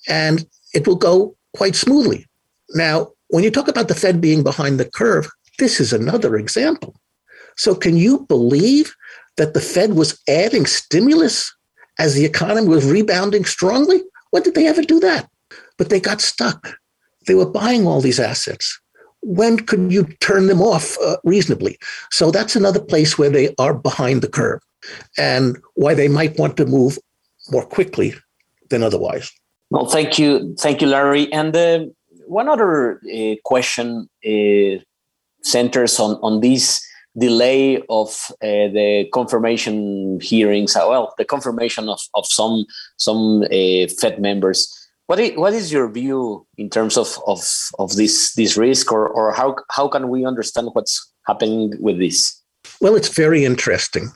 and 0.07 0.45
it 0.73 0.87
will 0.87 0.95
go 0.95 1.35
quite 1.55 1.75
smoothly. 1.75 2.25
Now, 2.73 3.11
when 3.27 3.43
you 3.43 3.51
talk 3.51 3.67
about 3.67 3.87
the 3.87 3.95
Fed 3.95 4.21
being 4.21 4.43
behind 4.43 4.79
the 4.79 4.89
curve, 4.89 5.29
this 5.59 5.79
is 5.79 5.93
another 5.93 6.35
example. 6.35 6.95
So, 7.55 7.75
can 7.75 7.97
you 7.97 8.25
believe 8.27 8.95
that 9.37 9.53
the 9.53 9.61
Fed 9.61 9.93
was 9.93 10.19
adding 10.27 10.65
stimulus 10.65 11.53
as 11.99 12.15
the 12.15 12.25
economy 12.25 12.67
was 12.67 12.89
rebounding 12.89 13.45
strongly? 13.45 14.01
When 14.31 14.43
did 14.43 14.55
they 14.55 14.67
ever 14.67 14.81
do 14.81 14.99
that? 14.99 15.29
But 15.77 15.89
they 15.89 15.99
got 15.99 16.21
stuck. 16.21 16.77
They 17.27 17.35
were 17.35 17.49
buying 17.49 17.87
all 17.87 18.01
these 18.01 18.19
assets 18.19 18.79
when 19.25 19.57
could 19.57 19.91
you 19.91 20.03
turn 20.19 20.45
them 20.45 20.61
off 20.61 20.97
uh, 20.99 21.17
reasonably? 21.23 21.77
So 22.11 22.29
that's 22.29 22.55
another 22.55 22.79
place 22.79 23.17
where 23.17 23.31
they 23.31 23.53
are 23.57 23.73
behind 23.73 24.21
the 24.21 24.27
curve 24.27 24.61
and 25.17 25.57
why 25.73 25.95
they 25.95 26.07
might 26.07 26.37
want 26.37 26.57
to 26.57 26.65
move 26.65 26.99
more 27.49 27.65
quickly 27.65 28.13
than 28.69 28.83
otherwise. 28.83 29.31
Well, 29.71 29.87
thank 29.87 30.19
you. 30.19 30.55
Thank 30.59 30.81
you, 30.81 30.87
Larry. 30.87 31.31
And 31.33 31.55
uh, 31.55 31.85
one 32.27 32.47
other 32.47 33.01
uh, 33.11 33.35
question 33.43 34.07
uh, 34.23 34.83
centers 35.41 35.99
on, 35.99 36.19
on 36.21 36.41
this 36.41 36.84
delay 37.17 37.81
of 37.89 38.09
uh, 38.41 38.67
the 38.73 39.09
confirmation 39.13 40.19
hearings, 40.21 40.75
uh, 40.75 40.85
well, 40.87 41.13
the 41.17 41.25
confirmation 41.25 41.87
of, 41.89 41.99
of 42.13 42.25
some, 42.25 42.65
some 42.97 43.43
Fed 43.99 44.19
members. 44.19 44.71
What 45.07 45.19
is, 45.19 45.37
what 45.37 45.53
is 45.53 45.71
your 45.71 45.89
view 45.89 46.45
in 46.57 46.69
terms 46.69 46.97
of, 46.97 47.17
of, 47.27 47.39
of 47.79 47.95
this, 47.95 48.33
this 48.33 48.57
risk, 48.57 48.91
or, 48.91 49.07
or 49.07 49.31
how, 49.31 49.55
how 49.69 49.87
can 49.87 50.09
we 50.09 50.25
understand 50.25 50.69
what's 50.73 51.11
happening 51.27 51.73
with 51.79 51.99
this? 51.99 52.41
Well, 52.81 52.95
it's 52.95 53.15
very 53.15 53.45
interesting. 53.45 54.11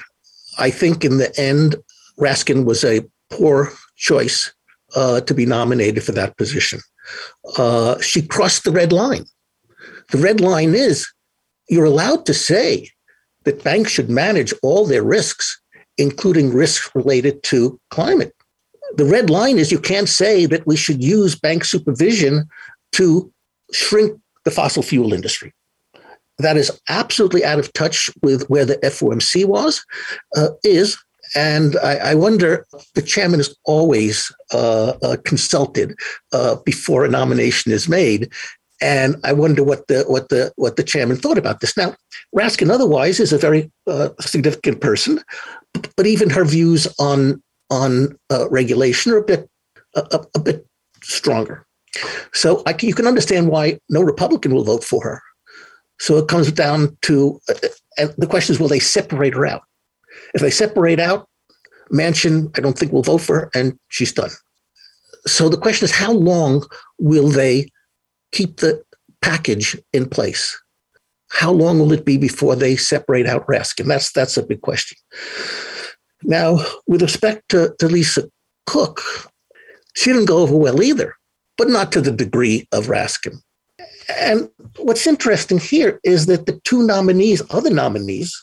I 0.57 0.71
think 0.71 1.05
in 1.05 1.17
the 1.17 1.31
end, 1.39 1.75
Raskin 2.19 2.65
was 2.65 2.83
a 2.83 3.05
poor 3.29 3.71
choice 3.95 4.51
uh, 4.95 5.21
to 5.21 5.33
be 5.33 5.45
nominated 5.45 6.03
for 6.03 6.11
that 6.13 6.35
position. 6.37 6.79
Uh, 7.57 7.99
she 8.01 8.21
crossed 8.21 8.63
the 8.63 8.71
red 8.71 8.91
line. 8.91 9.25
The 10.11 10.17
red 10.17 10.41
line 10.41 10.73
is 10.73 11.07
you're 11.69 11.85
allowed 11.85 12.25
to 12.25 12.33
say 12.33 12.89
that 13.43 13.63
banks 13.63 13.91
should 13.91 14.09
manage 14.09 14.53
all 14.63 14.85
their 14.85 15.03
risks, 15.03 15.59
including 15.97 16.53
risks 16.53 16.89
related 16.93 17.41
to 17.43 17.79
climate 17.89 18.33
the 18.95 19.05
red 19.05 19.29
line 19.29 19.57
is 19.57 19.71
you 19.71 19.79
can't 19.79 20.09
say 20.09 20.45
that 20.45 20.65
we 20.65 20.75
should 20.75 21.03
use 21.03 21.35
bank 21.35 21.63
supervision 21.63 22.47
to 22.93 23.31
shrink 23.73 24.19
the 24.45 24.51
fossil 24.51 24.83
fuel 24.83 25.13
industry. 25.13 25.53
That 26.39 26.57
is 26.57 26.71
absolutely 26.87 27.43
out 27.43 27.59
of 27.59 27.71
touch 27.73 28.09
with 28.21 28.49
where 28.49 28.65
the 28.65 28.77
FOMC 28.77 29.45
was, 29.45 29.85
uh, 30.35 30.49
is. 30.63 30.97
And 31.35 31.77
I, 31.83 31.95
I, 31.97 32.15
wonder, 32.15 32.65
the 32.95 33.01
chairman 33.01 33.39
is 33.39 33.55
always 33.65 34.31
uh, 34.51 34.93
uh, 35.03 35.17
consulted 35.25 35.93
uh, 36.33 36.55
before 36.65 37.05
a 37.05 37.09
nomination 37.09 37.71
is 37.71 37.87
made. 37.87 38.31
And 38.81 39.17
I 39.23 39.33
wonder 39.33 39.63
what 39.63 39.87
the 39.87 40.03
what 40.07 40.29
the 40.29 40.53
what 40.55 40.77
the 40.77 40.83
chairman 40.83 41.17
thought 41.17 41.37
about 41.37 41.59
this. 41.59 41.75
Now, 41.75 41.95
Raskin 42.35 42.71
otherwise 42.71 43.19
is 43.19 43.33
a 43.33 43.37
very 43.37 43.69
uh, 43.87 44.09
significant 44.21 44.79
person, 44.79 45.21
but 45.95 46.07
even 46.07 46.29
her 46.29 46.45
views 46.45 46.87
on 46.97 47.43
on 47.69 48.17
uh, 48.31 48.49
regulation 48.49 49.11
are 49.11 49.17
a 49.17 49.23
bit 49.23 49.49
a, 49.95 50.25
a, 50.35 50.39
bit 50.39 50.65
stronger. 51.03 51.65
So 52.33 52.63
I 52.65 52.75
you 52.81 52.93
can 52.93 53.07
understand 53.07 53.49
why 53.49 53.79
no 53.89 54.01
Republican 54.01 54.53
will 54.53 54.63
vote 54.63 54.83
for 54.83 55.03
her. 55.03 55.21
So 55.99 56.17
it 56.17 56.27
comes 56.27 56.51
down 56.51 56.97
to, 57.03 57.39
uh, 57.49 57.53
and 57.97 58.13
the 58.17 58.27
question 58.27 58.53
is, 58.53 58.59
will 58.59 58.69
they 58.69 58.79
separate 58.79 59.33
her 59.33 59.45
out? 59.45 59.63
If 60.33 60.41
they 60.41 60.49
separate 60.49 60.99
out, 60.99 61.27
Manchin, 61.91 62.57
I 62.57 62.61
don't 62.61 62.77
think 62.77 62.91
will 62.91 63.03
vote 63.03 63.19
for 63.19 63.35
her, 63.35 63.51
and 63.53 63.77
she's 63.89 64.13
done. 64.13 64.29
So 65.27 65.49
the 65.49 65.57
question 65.57 65.85
is, 65.85 65.91
how 65.91 66.13
long 66.13 66.65
will 66.99 67.27
they 67.27 67.67
keep 68.31 68.57
the 68.57 68.83
package 69.21 69.77
in 69.93 70.07
place? 70.07 70.57
How 71.31 71.51
long 71.51 71.79
will 71.79 71.93
it 71.93 72.05
be 72.05 72.17
before 72.17 72.55
they 72.55 72.75
separate 72.75 73.27
out 73.27 73.45
Raskin? 73.47 73.85
That's 73.85 74.11
that's 74.11 74.37
a 74.37 74.45
big 74.45 74.61
question. 74.61 74.97
Now, 76.23 76.59
with 76.87 77.01
respect 77.01 77.49
to, 77.49 77.73
to 77.79 77.87
Lisa 77.87 78.29
Cook, 78.65 79.01
she 79.95 80.11
didn't 80.11 80.25
go 80.25 80.39
over 80.39 80.55
well 80.55 80.81
either, 80.81 81.15
but 81.57 81.69
not 81.69 81.91
to 81.93 82.01
the 82.01 82.11
degree 82.11 82.67
of 82.71 82.87
Raskin. 82.87 83.37
And 84.17 84.49
what's 84.77 85.07
interesting 85.07 85.59
here 85.59 85.99
is 86.03 86.25
that 86.25 86.45
the 86.45 86.59
two 86.63 86.85
nominees, 86.85 87.41
other 87.51 87.69
nominees, 87.69 88.35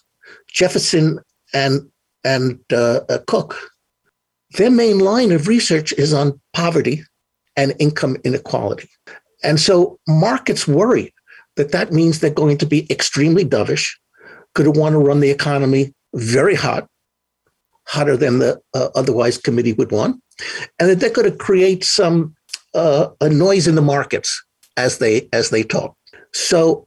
Jefferson 0.49 1.21
and 1.53 1.89
and 2.25 2.59
uh, 2.73 3.01
uh, 3.09 3.19
Cook, 3.27 3.57
their 4.53 4.71
main 4.71 4.99
line 4.99 5.33
of 5.33 5.49
research 5.49 5.93
is 5.93 6.13
on 6.13 6.41
poverty 6.53 7.05
and 7.57 7.75
income 7.79 8.17
inequality. 8.25 8.89
And 9.47 9.61
so 9.61 9.99
markets 10.09 10.67
worry 10.67 11.15
that 11.55 11.71
that 11.71 11.93
means 11.93 12.19
they're 12.19 12.31
going 12.31 12.59
to 12.59 12.67
be 12.67 12.87
extremely 12.91 13.45
dovish, 13.45 13.89
going 14.55 14.71
to 14.71 14.79
want 14.79 14.95
to 14.95 14.99
run 14.99 15.21
the 15.21 15.31
economy 15.31 15.95
very 16.15 16.57
hot, 16.57 16.89
hotter 17.87 18.17
than 18.17 18.41
the 18.41 18.61
uh, 18.75 18.89
otherwise 18.97 19.39
committee 19.39 19.73
would 19.73 19.93
want, 19.93 20.21
and 20.79 20.91
that 20.91 21.01
they're 21.01 21.11
going 21.11 21.31
to 21.31 21.37
create 21.37 21.85
some 21.85 22.35
uh, 22.75 23.09
a 23.21 23.31
noise 23.31 23.69
in 23.69 23.77
the 23.77 23.83
markets 23.83 24.45
as 24.77 24.99
they 24.99 25.29
as 25.33 25.51
they 25.51 25.63
talk. 25.63 25.97
So, 26.35 26.87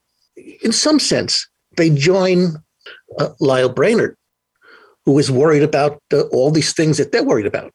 in 0.62 0.74
some 0.74 1.00
sense, 1.00 1.48
they 1.78 1.90
join 1.90 2.58
uh, 3.20 3.30
Lael 3.40 3.70
Brainard, 3.70 4.18
who 5.06 5.18
is 5.18 5.32
worried 5.32 5.64
about 5.64 6.00
uh, 6.14 6.24
all 6.34 6.52
these 6.52 6.74
things 6.74 6.98
that 6.98 7.14
they're 7.14 7.24
worried 7.24 7.48
about. 7.48 7.72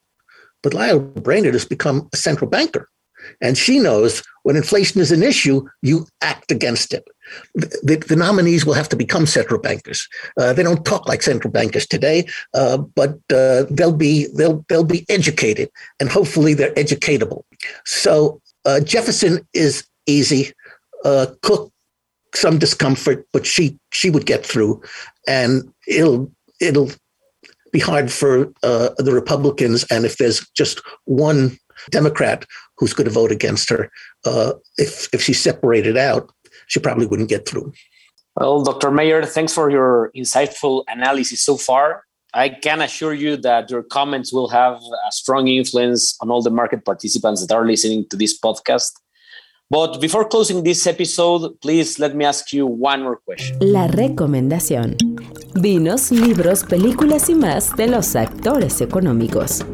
But 0.63 0.75
Lael 0.75 1.01
Brainard 1.01 1.55
has 1.55 1.65
become 1.65 2.09
a 2.13 2.17
central 2.17 2.51
banker. 2.51 2.89
And 3.41 3.57
she 3.57 3.79
knows 3.79 4.23
when 4.43 4.57
inflation 4.57 5.01
is 5.01 5.11
an 5.11 5.23
issue, 5.23 5.67
you 5.83 6.07
act 6.21 6.51
against 6.51 6.93
it. 6.93 7.07
The, 7.55 8.05
the 8.07 8.17
nominees 8.17 8.67
will 8.67 8.75
have 8.75 8.89
to 8.91 8.97
become 8.97 9.27
central 9.27 9.61
bankers. 9.61 10.07
Uh, 10.39 10.53
they 10.53 10.63
don't 10.63 10.85
talk 10.85 11.09
like 11.09 11.23
central 11.23 11.51
bankers 11.51 11.87
today, 11.87 12.27
uh, 12.53 12.77
but 12.79 13.19
uh, 13.33 13.65
they'll 13.71 13.97
be 13.97 14.27
they'll 14.37 14.65
they'll 14.69 14.85
be 14.85 15.07
educated, 15.09 15.71
and 15.99 16.11
hopefully 16.11 16.53
they're 16.53 16.75
educatable. 16.75 17.45
So 17.87 18.43
uh, 18.67 18.81
Jefferson 18.81 19.47
is 19.55 19.87
easy. 20.07 20.53
Uh, 21.05 21.27
Cook 21.43 21.73
some 22.35 22.59
discomfort, 22.59 23.27
but 23.33 23.47
she 23.47 23.79
she 23.93 24.11
would 24.11 24.27
get 24.27 24.45
through, 24.45 24.83
and 25.27 25.73
it'll 25.87 26.31
it'll 26.61 26.91
be 27.73 27.81
hard 27.81 28.13
for 28.13 28.53
uh, 28.63 28.91
the 28.99 29.13
Republicans. 29.13 29.85
And 29.91 30.05
if 30.05 30.19
there's 30.19 30.47
just 30.51 30.81
one 31.05 31.59
Democrat 31.91 32.47
who's 32.77 32.93
going 32.93 33.07
to 33.07 33.13
vote 33.13 33.33
against 33.33 33.71
her, 33.71 33.91
uh, 34.25 34.53
if 34.79 35.09
if 35.13 35.23
she's 35.23 35.41
separated 35.41 35.97
out, 35.97 36.31
she 36.67 36.81
probably 36.81 37.07
wouldn't 37.07 37.29
get 37.29 37.49
through. 37.49 37.73
Well, 38.37 38.65
Dr. 38.65 38.91
Meyer, 38.91 39.25
thanks 39.25 39.53
for 39.53 39.71
your 39.71 40.11
insightful 40.17 40.83
analysis 40.89 41.43
so 41.43 41.57
far. 41.57 42.05
I 42.33 42.49
can 42.49 42.83
assure 42.83 43.15
you 43.15 43.37
that 43.39 43.71
your 43.71 43.85
comments 43.85 44.33
will 44.33 44.49
have 44.49 44.75
a 44.75 45.13
strong 45.13 45.47
influence 45.47 46.17
on 46.21 46.31
all 46.31 46.43
the 46.43 46.51
market 46.51 46.85
participants 46.85 47.47
that 47.47 47.55
are 47.55 47.65
listening 47.65 48.07
to 48.11 48.17
this 48.17 48.39
podcast. 48.39 48.91
But 49.71 50.01
before 50.01 50.29
closing 50.29 50.65
this 50.65 50.87
episode, 50.87 51.61
please 51.61 51.99
let 52.01 52.15
me 52.17 52.25
ask 52.25 52.53
you 52.53 52.67
one 52.67 53.03
more 53.03 53.21
question. 53.25 53.57
La 53.61 53.87
recomendación. 53.87 54.97
Vinos, 55.55 56.11
libros, 56.11 56.65
películas 56.65 57.31
y 57.31 57.35
más 57.35 57.75
de 57.77 57.87
los 57.87 58.17
actores 58.17 58.81
económicos. 58.81 59.65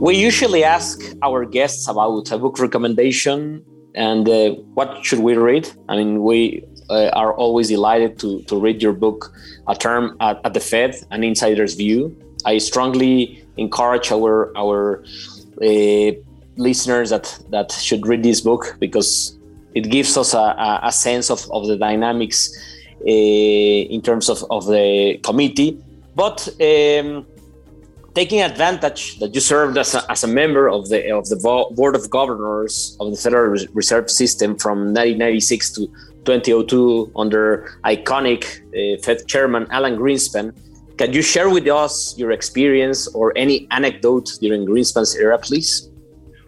We 0.00 0.16
usually 0.16 0.64
ask 0.64 0.98
our 1.22 1.44
guests 1.44 1.86
about 1.86 2.32
a 2.32 2.38
book 2.38 2.58
recommendation 2.58 3.62
and 3.94 4.26
uh, 4.26 4.52
what 4.72 5.04
should 5.04 5.18
we 5.18 5.36
read. 5.36 5.70
I 5.90 5.96
mean, 5.96 6.22
we 6.22 6.64
uh, 6.88 7.10
are 7.12 7.34
always 7.34 7.68
delighted 7.68 8.18
to, 8.20 8.40
to 8.44 8.58
read 8.58 8.82
your 8.82 8.94
book, 8.94 9.30
A 9.68 9.74
Term 9.74 10.16
at, 10.20 10.40
at 10.42 10.54
the 10.54 10.60
Fed, 10.60 10.96
An 11.10 11.22
Insider's 11.22 11.74
View. 11.74 12.16
I 12.46 12.56
strongly 12.56 13.44
encourage 13.58 14.10
our 14.10 14.56
our 14.56 15.04
uh, 15.62 16.12
listeners 16.56 17.10
that 17.10 17.38
that 17.50 17.70
should 17.70 18.06
read 18.06 18.22
this 18.22 18.40
book 18.40 18.76
because 18.80 19.38
it 19.74 19.90
gives 19.90 20.16
us 20.16 20.32
a, 20.32 20.80
a 20.82 20.92
sense 20.92 21.28
of, 21.28 21.46
of 21.50 21.66
the 21.66 21.76
dynamics 21.76 22.50
uh, 23.06 23.92
in 23.94 24.00
terms 24.00 24.30
of, 24.30 24.46
of 24.50 24.64
the 24.64 25.20
committee. 25.22 25.78
But 26.16 26.48
um, 26.58 27.26
taking 28.14 28.40
advantage 28.40 29.18
that 29.20 29.34
you 29.34 29.40
served 29.40 29.78
as 29.78 29.94
a, 29.94 30.10
as 30.10 30.24
a 30.24 30.26
member 30.26 30.68
of 30.68 30.88
the 30.88 31.10
of 31.10 31.28
the 31.28 31.36
board 31.36 31.94
of 31.94 32.10
governors 32.10 32.96
of 33.00 33.10
the 33.10 33.16
Federal 33.16 33.66
Reserve 33.72 34.10
System 34.10 34.56
from 34.56 34.92
1996 34.92 35.70
to 35.72 35.86
2002 36.24 37.12
under 37.16 37.78
iconic 37.84 38.42
uh, 38.74 39.00
Fed 39.02 39.26
Chairman 39.26 39.66
Alan 39.70 39.96
Greenspan. 39.96 40.52
Can 40.98 41.12
you 41.12 41.22
share 41.22 41.48
with 41.48 41.66
us 41.66 42.18
your 42.18 42.30
experience 42.30 43.08
or 43.14 43.32
any 43.36 43.66
anecdote 43.70 44.32
during 44.40 44.66
Greenspan's 44.66 45.16
era, 45.16 45.38
please? 45.38 45.88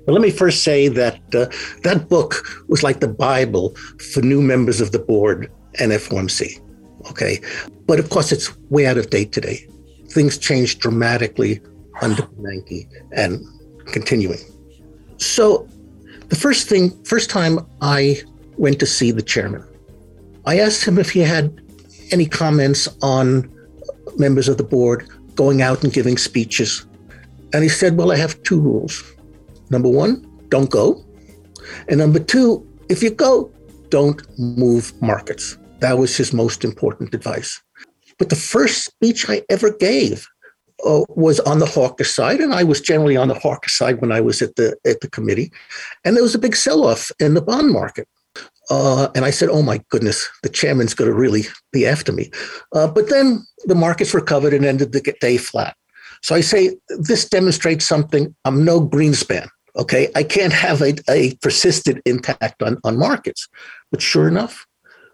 Well, 0.06 0.14
let 0.14 0.20
me 0.20 0.30
first 0.30 0.62
say 0.62 0.88
that 0.88 1.20
uh, 1.34 1.46
that 1.84 2.08
book 2.08 2.44
was 2.68 2.82
like 2.82 3.00
the 3.00 3.08
Bible 3.08 3.74
for 4.12 4.20
new 4.20 4.42
members 4.42 4.80
of 4.80 4.92
the 4.92 4.98
board 4.98 5.50
and 5.78 5.92
FOMC. 5.92 6.60
Okay. 7.08 7.40
But 7.86 7.98
of 7.98 8.10
course, 8.10 8.32
it's 8.32 8.54
way 8.68 8.86
out 8.86 8.98
of 8.98 9.10
date 9.10 9.32
today. 9.32 9.66
Things 10.12 10.38
changed 10.38 10.80
dramatically 10.80 11.60
under 12.00 12.22
Bernanke 12.22 12.88
and 13.12 13.44
continuing. 13.86 14.38
So, 15.16 15.68
the 16.28 16.36
first 16.36 16.68
thing, 16.68 16.90
first 17.04 17.30
time 17.30 17.58
I 17.80 18.22
went 18.56 18.78
to 18.80 18.86
see 18.86 19.10
the 19.10 19.22
chairman, 19.22 19.64
I 20.46 20.58
asked 20.58 20.84
him 20.84 20.98
if 20.98 21.10
he 21.10 21.20
had 21.20 21.60
any 22.10 22.26
comments 22.26 22.88
on 23.02 23.50
members 24.16 24.48
of 24.48 24.58
the 24.58 24.64
board 24.64 25.08
going 25.34 25.62
out 25.62 25.82
and 25.82 25.92
giving 25.92 26.18
speeches. 26.18 26.86
And 27.52 27.62
he 27.62 27.68
said, 27.68 27.96
Well, 27.96 28.12
I 28.12 28.16
have 28.16 28.42
two 28.42 28.60
rules. 28.60 29.02
Number 29.70 29.88
one, 29.88 30.26
don't 30.48 30.70
go. 30.70 31.04
And 31.88 31.98
number 31.98 32.18
two, 32.18 32.66
if 32.88 33.02
you 33.02 33.10
go, 33.10 33.50
don't 33.88 34.22
move 34.38 34.92
markets. 35.02 35.56
That 35.80 35.98
was 35.98 36.16
his 36.16 36.32
most 36.32 36.64
important 36.64 37.14
advice. 37.14 37.60
But 38.22 38.28
the 38.28 38.36
first 38.36 38.84
speech 38.84 39.28
I 39.28 39.42
ever 39.50 39.76
gave 39.76 40.28
uh, 40.86 41.02
was 41.08 41.40
on 41.40 41.58
the 41.58 41.66
hawkish 41.66 42.14
side, 42.14 42.38
and 42.38 42.54
I 42.54 42.62
was 42.62 42.80
generally 42.80 43.16
on 43.16 43.26
the 43.26 43.34
hawkish 43.34 43.76
side 43.76 44.00
when 44.00 44.12
I 44.12 44.20
was 44.20 44.40
at 44.40 44.54
the 44.54 44.76
at 44.86 45.00
the 45.00 45.10
committee. 45.10 45.50
And 46.04 46.14
there 46.14 46.22
was 46.22 46.36
a 46.36 46.38
big 46.38 46.54
sell-off 46.54 47.10
in 47.18 47.34
the 47.34 47.42
bond 47.42 47.72
market. 47.72 48.06
Uh, 48.70 49.08
and 49.16 49.24
I 49.24 49.32
said, 49.32 49.48
"Oh 49.48 49.62
my 49.62 49.80
goodness, 49.88 50.30
the 50.44 50.48
chairman's 50.48 50.94
going 50.94 51.10
to 51.10 51.16
really 51.16 51.46
be 51.72 51.84
after 51.84 52.12
me." 52.12 52.30
Uh, 52.72 52.86
but 52.86 53.08
then 53.08 53.44
the 53.64 53.74
markets 53.74 54.14
recovered 54.14 54.54
and 54.54 54.64
ended 54.64 54.92
the 54.92 55.00
day 55.20 55.36
flat. 55.36 55.74
So 56.22 56.36
I 56.36 56.42
say 56.42 56.76
this 57.00 57.28
demonstrates 57.28 57.84
something. 57.84 58.32
I'm 58.44 58.64
no 58.64 58.80
Greenspan. 58.80 59.48
Okay, 59.74 60.12
I 60.14 60.22
can't 60.22 60.52
have 60.52 60.80
a, 60.80 60.94
a 61.10 61.34
persistent 61.42 62.02
impact 62.06 62.62
on, 62.62 62.78
on 62.84 62.96
markets. 63.00 63.48
But 63.90 64.00
sure 64.00 64.28
enough, 64.28 64.64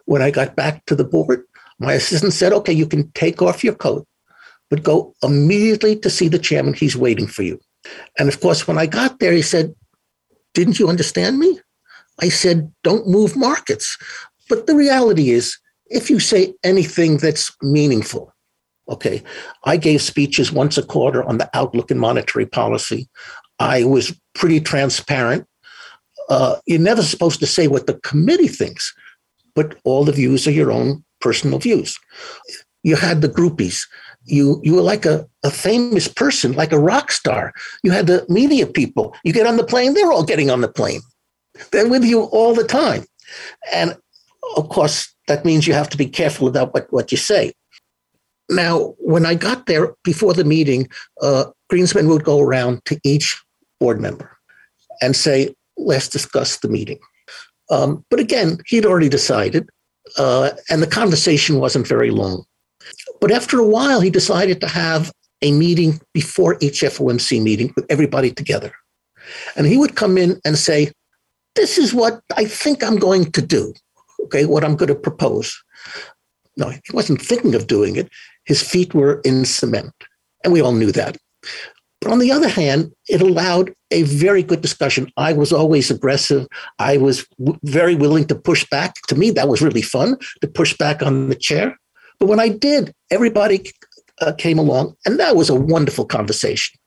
when 0.05 0.21
I 0.21 0.31
got 0.31 0.57
back 0.57 0.85
to 0.87 0.95
the 0.95 1.05
board, 1.05 1.45
my 1.79 1.93
assistant 1.95 2.33
said, 2.33 2.53
okay, 2.53 2.73
you 2.73 2.87
can 2.87 3.11
take 3.13 3.41
off 3.41 3.63
your 3.63 3.75
coat, 3.75 4.07
but 4.71 4.83
go 4.83 5.15
immediately 5.23 5.97
to 5.97 6.11
see 6.11 6.29
the 6.29 6.39
chairman. 6.39 6.75
He's 6.75 6.97
waiting 6.97 7.27
for 7.27 7.43
you. 7.43 7.61
And 8.19 8.29
of 8.29 8.41
course, 8.41 8.67
when 8.67 8.79
I 8.79 8.87
got 8.87 9.21
there, 9.21 9.33
he 9.33 9.43
said, 9.43 9.75
Didn't 10.55 10.79
you 10.79 10.89
understand 10.89 11.39
me? 11.39 11.61
I 12.21 12.29
said, 12.29 12.73
Don't 12.83 13.07
move 13.07 13.37
markets. 13.37 13.97
But 14.49 14.67
the 14.67 14.75
reality 14.75 15.31
is, 15.31 15.57
if 15.87 16.11
you 16.11 16.19
say 16.19 16.55
anything 16.65 17.19
that's 17.19 17.55
meaningful, 17.63 18.33
okay, 18.89 19.23
I 19.65 19.77
gave 19.77 20.03
speeches 20.03 20.53
once 20.53 20.77
a 20.77 20.83
quarter 20.83 21.23
on 21.23 21.39
the 21.39 21.49
outlook 21.55 21.91
in 21.91 21.99
monetary 21.99 22.47
policy. 22.47 23.09
I 23.59 23.85
was 23.85 24.19
pretty 24.35 24.61
transparent. 24.61 25.47
Uh, 26.29 26.57
you're 26.67 26.79
never 26.79 27.03
supposed 27.03 27.41
to 27.41 27.47
say 27.47 27.69
what 27.69 27.87
the 27.87 27.99
committee 28.01 28.49
thinks, 28.49 28.95
but 29.55 29.77
all 29.85 30.05
the 30.05 30.13
views 30.13 30.47
are 30.47 30.53
your 30.53 30.71
own 30.71 31.05
personal 31.21 31.59
views. 31.59 31.99
You 32.83 32.97
had 32.97 33.21
the 33.21 33.29
groupies. 33.29 33.87
You 34.25 34.61
you 34.63 34.75
were 34.75 34.83
like 34.83 35.07
a, 35.07 35.27
a 35.43 35.51
famous 35.51 36.09
person, 36.09 36.53
like 36.53 36.73
a 36.73 36.79
rock 36.79 37.11
star. 37.13 37.53
You 37.83 37.93
had 37.93 38.07
the 38.07 38.25
media 38.29 38.67
people. 38.67 39.15
You 39.25 39.33
get 39.33 39.47
on 39.47 39.57
the 39.57 39.65
plane, 39.65 39.95
they're 39.95 40.13
all 40.13 40.25
getting 40.25 40.51
on 40.51 40.61
the 40.61 40.69
plane. 40.69 41.01
They're 41.71 41.89
with 41.89 42.05
you 42.05 42.25
all 42.25 42.55
the 42.55 42.65
time. 42.65 43.05
And 43.73 43.97
of 44.57 44.69
course, 44.69 45.15
that 45.27 45.45
means 45.45 45.67
you 45.67 45.75
have 45.75 45.89
to 45.91 45.97
be 45.97 46.07
careful 46.07 46.49
about 46.49 46.73
what, 46.73 46.93
what 46.93 47.11
you 47.11 47.19
say. 47.19 47.53
Now, 48.49 48.95
when 48.99 49.27
I 49.27 49.35
got 49.35 49.67
there 49.67 49.95
before 50.05 50.33
the 50.33 50.45
meeting, 50.45 50.89
uh, 51.21 51.47
Greenspan 51.71 52.09
would 52.09 52.25
go 52.25 52.41
around 52.41 52.85
to 52.87 52.99
each 53.05 53.39
board 53.79 54.01
member 54.01 54.39
and 55.03 55.15
say, 55.15 55.55
let's 55.77 56.09
discuss 56.09 56.59
the 56.59 56.69
meeting. 56.69 56.99
Um, 57.71 58.05
but 58.11 58.21
again, 58.21 58.59
he'd 58.67 58.87
already 58.87 59.11
decided, 59.11 59.69
uh, 60.17 60.51
and 60.71 60.83
the 60.83 60.87
conversation 60.87 61.59
wasn't 61.59 61.87
very 61.87 62.11
long. 62.11 62.45
But 63.21 63.33
after 63.33 63.59
a 63.59 63.67
while, 63.67 64.01
he 64.01 64.11
decided 64.11 64.61
to 64.61 64.69
have 64.69 65.13
a 65.43 65.53
meeting 65.53 66.01
before 66.13 66.57
each 66.61 66.81
FOMC 66.81 67.43
meeting 67.43 67.73
with 67.77 67.87
everybody 67.89 68.31
together. 68.31 68.73
And 69.57 69.67
he 69.67 69.77
would 69.77 69.97
come 69.97 70.19
in 70.19 70.41
and 70.45 70.59
say, 70.59 70.93
This 71.55 71.79
is 71.79 71.93
what 71.93 72.21
I 72.37 72.45
think 72.45 72.83
I'm 72.83 72.97
going 72.97 73.31
to 73.33 73.43
do. 73.43 73.75
Okay, 74.25 74.45
what 74.47 74.65
I'm 74.65 74.77
going 74.77 74.89
to 74.89 74.95
propose. 74.95 75.57
No, 76.57 76.71
he 76.71 76.81
wasn't 76.93 77.23
thinking 77.23 77.55
of 77.55 77.67
doing 77.67 77.97
it. 77.97 78.09
His 78.45 78.63
feet 78.63 78.95
were 78.95 79.21
in 79.25 79.45
cement. 79.45 79.93
And 80.43 80.53
we 80.53 80.61
all 80.61 80.73
knew 80.73 80.93
that. 80.93 81.17
But 82.01 82.13
on 82.13 82.19
the 82.19 82.31
other 82.31 82.49
hand, 82.49 82.93
it 83.09 83.21
allowed 83.21 83.73
a 83.91 84.03
very 84.03 84.43
good 84.43 84.61
discussion. 84.61 85.11
I 85.17 85.33
was 85.33 85.53
always 85.53 85.91
aggressive. 85.91 86.47
I 86.79 86.97
was 86.97 87.27
w- 87.39 87.59
very 87.65 87.95
willing 87.95 88.27
to 88.27 88.35
push 88.35 88.65
back. 88.71 88.95
To 89.09 89.17
me, 89.17 89.31
that 89.33 89.49
was 89.49 89.63
really 89.63 89.83
fun 89.83 90.17
to 90.41 90.49
push 90.49 90.77
back 90.77 91.03
on 91.03 91.29
the 91.29 91.35
chair. 91.35 91.77
But 92.21 92.29
when 92.29 92.41
I 92.41 92.49
did, 92.49 92.95
everybody 93.11 93.71
uh, 94.21 94.33
came 94.33 94.59
along, 94.59 94.95
and 95.07 95.19
that 95.19 95.37
was 95.37 95.51
a 95.51 95.55
wonderful 95.55 96.05
conversation. 96.05 96.79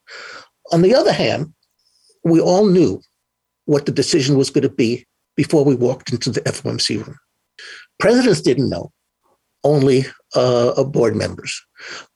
On 0.72 0.82
the 0.82 0.96
other 0.96 1.14
hand, 1.14 1.54
we 2.24 2.40
all 2.40 2.66
knew 2.66 3.02
what 3.66 3.86
the 3.86 3.92
decision 3.92 4.38
was 4.38 4.50
going 4.50 4.64
to 4.64 4.70
be 4.70 5.06
before 5.36 5.66
we 5.66 5.76
walked 5.76 6.12
into 6.12 6.30
the 6.30 6.42
FOMC 6.42 7.06
room. 7.06 7.18
Presidents 8.00 8.42
didn't 8.42 8.70
know 8.70 8.92
only 9.64 10.06
uh, 10.36 10.84
board 10.84 11.16
members. 11.16 11.62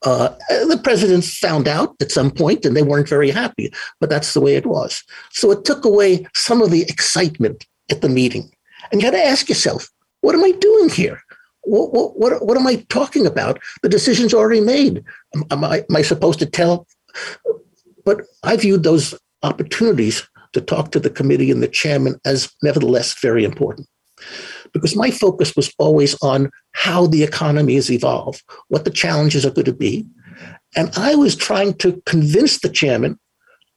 Uh, 0.03 0.29
the 0.49 0.79
president 0.83 1.23
found 1.23 1.67
out 1.67 1.95
at 2.01 2.11
some 2.11 2.31
point 2.31 2.65
and 2.65 2.75
they 2.75 2.83
weren't 2.83 3.09
very 3.09 3.29
happy, 3.29 3.71
but 3.99 4.09
that's 4.09 4.33
the 4.33 4.41
way 4.41 4.55
it 4.55 4.65
was. 4.65 5.03
So 5.31 5.51
it 5.51 5.65
took 5.65 5.85
away 5.85 6.25
some 6.35 6.61
of 6.61 6.71
the 6.71 6.83
excitement 6.83 7.65
at 7.91 8.01
the 8.01 8.09
meeting. 8.09 8.51
And 8.91 9.01
you 9.01 9.05
had 9.05 9.15
to 9.15 9.25
ask 9.25 9.49
yourself, 9.49 9.89
what 10.21 10.35
am 10.35 10.43
I 10.43 10.51
doing 10.51 10.89
here? 10.89 11.21
what, 11.65 11.93
what, 11.93 12.17
what, 12.17 12.45
what 12.45 12.57
am 12.57 12.67
I 12.67 12.85
talking 12.89 13.25
about? 13.25 13.59
The 13.81 13.89
decision's 13.89 14.33
already 14.33 14.61
made. 14.61 15.03
Am, 15.51 15.63
I, 15.63 15.79
am 15.89 15.95
I 15.95 16.01
supposed 16.01 16.39
to 16.39 16.45
tell? 16.45 16.87
But 18.03 18.21
I 18.43 18.55
viewed 18.55 18.83
those 18.83 19.15
opportunities 19.43 20.27
to 20.53 20.61
talk 20.61 20.91
to 20.91 20.99
the 20.99 21.09
committee 21.09 21.51
and 21.51 21.61
the 21.61 21.67
chairman 21.67 22.19
as 22.23 22.51
nevertheless 22.63 23.19
very 23.19 23.43
important. 23.43 23.87
Because 24.75 24.93
my 24.93 25.09
focus 25.09 25.55
was 25.55 25.73
always 25.79 26.21
on 26.21 26.51
how 26.73 27.07
the 27.07 27.23
economy 27.23 27.75
has 27.75 27.89
evolved, 27.89 28.43
what 28.67 28.83
the 28.83 28.91
challenges 28.91 29.45
are 29.45 29.51
going 29.51 29.63
to 29.63 29.73
be. 29.73 30.05
And 30.75 30.91
I 30.97 31.15
was 31.15 31.33
trying 31.33 31.75
to 31.75 32.03
convince 32.05 32.59
the 32.59 32.67
chairman 32.67 33.17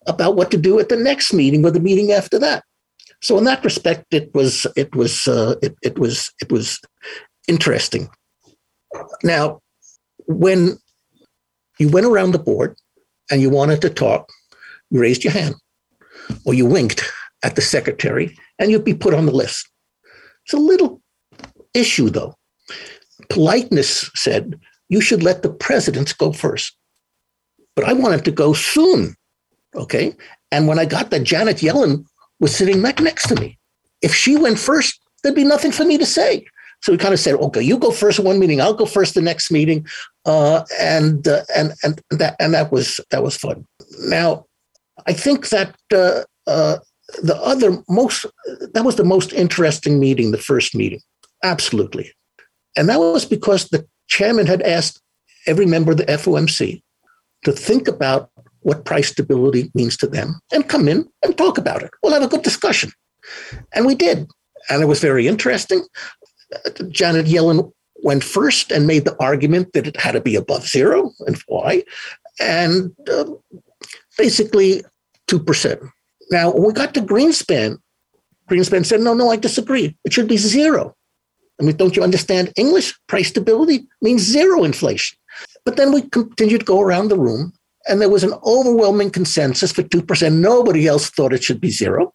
about 0.09 0.35
what 0.35 0.51
to 0.51 0.57
do 0.57 0.81
at 0.81 0.89
the 0.89 0.97
next 0.97 1.33
meeting 1.33 1.65
or 1.65 1.71
the 1.71 1.79
meeting 1.79 2.11
after 2.11 2.37
that. 2.41 2.65
So 3.23 3.39
in 3.39 3.45
that 3.45 3.65
respect, 3.65 4.07
it 4.11 4.35
was 4.35 4.67
it 4.75 4.93
was 4.97 5.29
uh, 5.29 5.55
it, 5.63 5.77
it 5.83 6.01
was 6.01 6.33
it 6.43 6.51
was 6.51 6.81
interesting. 7.47 8.09
Now, 9.23 9.61
when 10.27 10.79
you 11.79 11.89
went 11.91 12.07
around 12.07 12.33
the 12.33 12.41
board 12.41 12.77
and 13.31 13.41
you 13.41 13.51
wanted 13.51 13.81
to 13.83 13.91
talk, 13.91 14.29
you 14.91 15.01
raised 15.01 15.23
your 15.23 15.33
hand 15.33 15.55
or 16.45 16.55
you 16.55 16.67
winked 16.67 17.03
at 17.45 17.55
the 17.55 17.63
secretary 17.63 18.37
and 18.59 18.71
you'd 18.71 18.85
be 18.85 18.95
put 18.95 19.15
on 19.15 19.27
the 19.27 19.33
list. 19.33 19.69
It's 20.49 20.55
a 20.55 20.57
little 20.57 21.03
issue, 21.75 22.09
though. 22.09 22.35
Politeness 23.29 24.11
said 24.15 24.59
you 24.89 25.03
should 25.03 25.23
let 25.23 25.43
the 25.43 25.51
presidents 25.51 26.15
go 26.15 26.33
first. 26.33 26.75
But 27.77 27.85
I 27.85 27.93
wanted 27.93 28.25
to 28.25 28.31
go 28.31 28.55
soon. 28.55 29.15
Okay. 29.75 30.15
And 30.51 30.67
when 30.67 30.79
I 30.79 30.87
got 30.87 31.11
that, 31.11 31.25
Janet 31.25 31.59
Yellen 31.59 32.07
was 32.41 32.57
sitting 32.57 32.81
right 32.81 32.99
next 32.99 33.29
to 33.29 33.35
me. 33.35 33.59
If 34.01 34.15
she 34.15 34.37
went 34.37 34.59
first, 34.59 34.99
there'd 35.23 35.35
be 35.35 35.45
nothing 35.45 35.71
for 35.71 35.85
me 35.85 35.99
to 35.99 36.07
say. 36.07 36.47
So 36.81 36.93
we 36.93 36.97
kind 36.97 37.13
of 37.13 37.21
said, 37.21 37.35
okay, 37.35 37.61
you 37.61 37.77
go 37.77 37.91
first 37.91 38.19
one 38.19 38.39
meeting, 38.39 38.63
I'll 38.63 38.73
go 38.73 38.87
first 38.87 39.13
the 39.13 39.21
next 39.21 39.51
meeting, 39.51 39.87
uh, 40.25 40.63
and 40.81 41.29
uh, 41.29 41.43
and 41.55 41.75
and 41.83 42.01
that 42.11 42.37
and 42.39 42.55
that 42.55 42.73
was 42.73 43.01
that 43.11 43.23
was 43.23 43.37
fun. 43.37 43.67
Now, 43.99 44.47
I 45.05 45.13
think 45.13 45.49
that 45.51 45.75
uh, 45.93 46.23
uh, 46.47 46.79
the 47.23 47.37
other 47.37 47.83
most 47.89 48.27
that 48.73 48.85
was 48.85 48.97
the 48.97 49.05
most 49.05 49.33
interesting 49.33 49.99
meeting, 49.99 50.31
the 50.31 50.39
first 50.39 50.75
meeting, 50.75 51.01
absolutely, 51.43 52.13
and 52.77 52.89
that 52.89 52.99
was 52.99 53.25
because 53.25 53.69
the 53.69 53.87
chairman 54.09 54.47
had 54.47 54.63
asked 54.63 55.01
every 55.47 55.67
member 55.67 55.93
of 55.93 55.99
the 55.99 56.05
FOMC 56.05 56.83
to 57.45 57.53
think 57.53 57.89
about 57.89 58.31
what 58.61 58.85
price 58.85 59.09
stability 59.09 59.71
means 59.75 59.97
to 59.97 60.07
them 60.07 60.41
and 60.53 60.69
come 60.69 60.89
in 60.89 61.09
and 61.23 61.39
talk 61.39 61.57
about 61.57 61.83
it. 61.83 61.91
We'll 62.03 62.13
have 62.13 62.23
a 62.23 62.29
good 62.29 62.43
discussion, 62.43 62.93
and 63.75 63.87
we 63.87 63.95
did, 63.95 64.29
and 64.69 64.83
it 64.83 64.87
was 64.87 65.01
very 65.01 65.27
interesting. 65.27 65.85
Janet 66.91 67.27
Yellen 67.27 67.73
went 68.03 68.25
first 68.25 68.71
and 68.71 68.87
made 68.87 69.05
the 69.05 69.17
argument 69.21 69.73
that 69.73 69.87
it 69.87 69.97
had 69.97 70.13
to 70.13 70.21
be 70.21 70.37
above 70.37 70.67
zero 70.67 71.13
and 71.27 71.37
why. 71.47 71.85
And 72.41 72.95
uh, 73.11 73.25
basically 74.17 74.85
2%. 75.29 75.91
Now, 76.31 76.53
when 76.53 76.65
we 76.65 76.73
got 76.73 76.95
to 76.95 77.01
Greenspan, 77.01 77.79
Greenspan 78.51 78.85
said, 78.85 79.01
no, 79.01 79.15
no, 79.15 79.31
I 79.31 79.37
disagree. 79.37 79.97
It 80.05 80.13
should 80.13 80.29
be 80.29 80.37
zero. 80.37 80.95
I 81.61 81.65
mean, 81.65 81.77
don't 81.77 81.97
you 81.97 82.03
understand 82.03 82.53
English? 82.57 82.95
Price 83.09 83.29
stability 83.29 83.87
means 84.01 84.23
zero 84.23 84.65
inflation. 84.65 85.19
But 85.65 85.77
then 85.77 85.93
we 85.93 86.03
continued 86.03 86.61
to 86.61 86.67
go 86.67 86.81
around 86.81 87.09
the 87.09 87.19
room, 87.19 87.53
and 87.89 88.01
there 88.01 88.09
was 88.09 88.25
an 88.25 88.35
overwhelming 88.45 89.11
consensus 89.11 89.73
for 89.73 89.83
2%. 89.83 90.33
Nobody 90.35 90.87
else 90.87 91.11
thought 91.11 91.33
it 91.33 91.43
should 91.43 91.61
be 91.61 91.71
zero. 91.71 92.15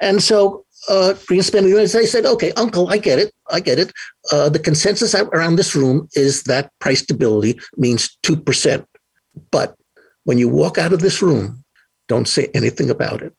And 0.00 0.22
so 0.22 0.64
uh, 0.88 1.14
Greenspan, 1.28 1.92
they 1.92 2.06
said, 2.06 2.26
okay, 2.26 2.52
uncle, 2.52 2.88
I 2.90 2.98
get 2.98 3.18
it. 3.18 3.32
I 3.50 3.60
get 3.60 3.78
it. 3.78 3.92
Uh, 4.30 4.48
the 4.48 4.58
consensus 4.58 5.14
around 5.14 5.56
this 5.56 5.74
room 5.74 6.08
is 6.14 6.42
that 6.44 6.70
price 6.80 7.00
stability 7.00 7.58
means 7.76 8.16
2%. 8.24 8.84
But 9.50 9.74
when 10.24 10.38
you 10.38 10.48
walk 10.48 10.78
out 10.78 10.92
of 10.92 11.00
this 11.00 11.22
room, 11.22 11.64
don't 12.08 12.28
say 12.28 12.50
anything 12.54 12.90
about 12.90 13.22
it. 13.22 13.34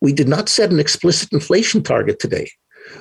We 0.00 0.12
did 0.12 0.28
not 0.28 0.48
set 0.48 0.70
an 0.70 0.80
explicit 0.80 1.32
inflation 1.32 1.82
target 1.82 2.18
today. 2.18 2.50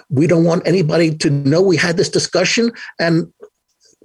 We 0.09 0.27
don't 0.27 0.43
want 0.43 0.67
anybody 0.67 1.15
to 1.17 1.29
know 1.29 1.62
we 1.62 1.77
had 1.77 1.97
this 1.97 2.09
discussion 2.09 2.71
and 2.99 3.31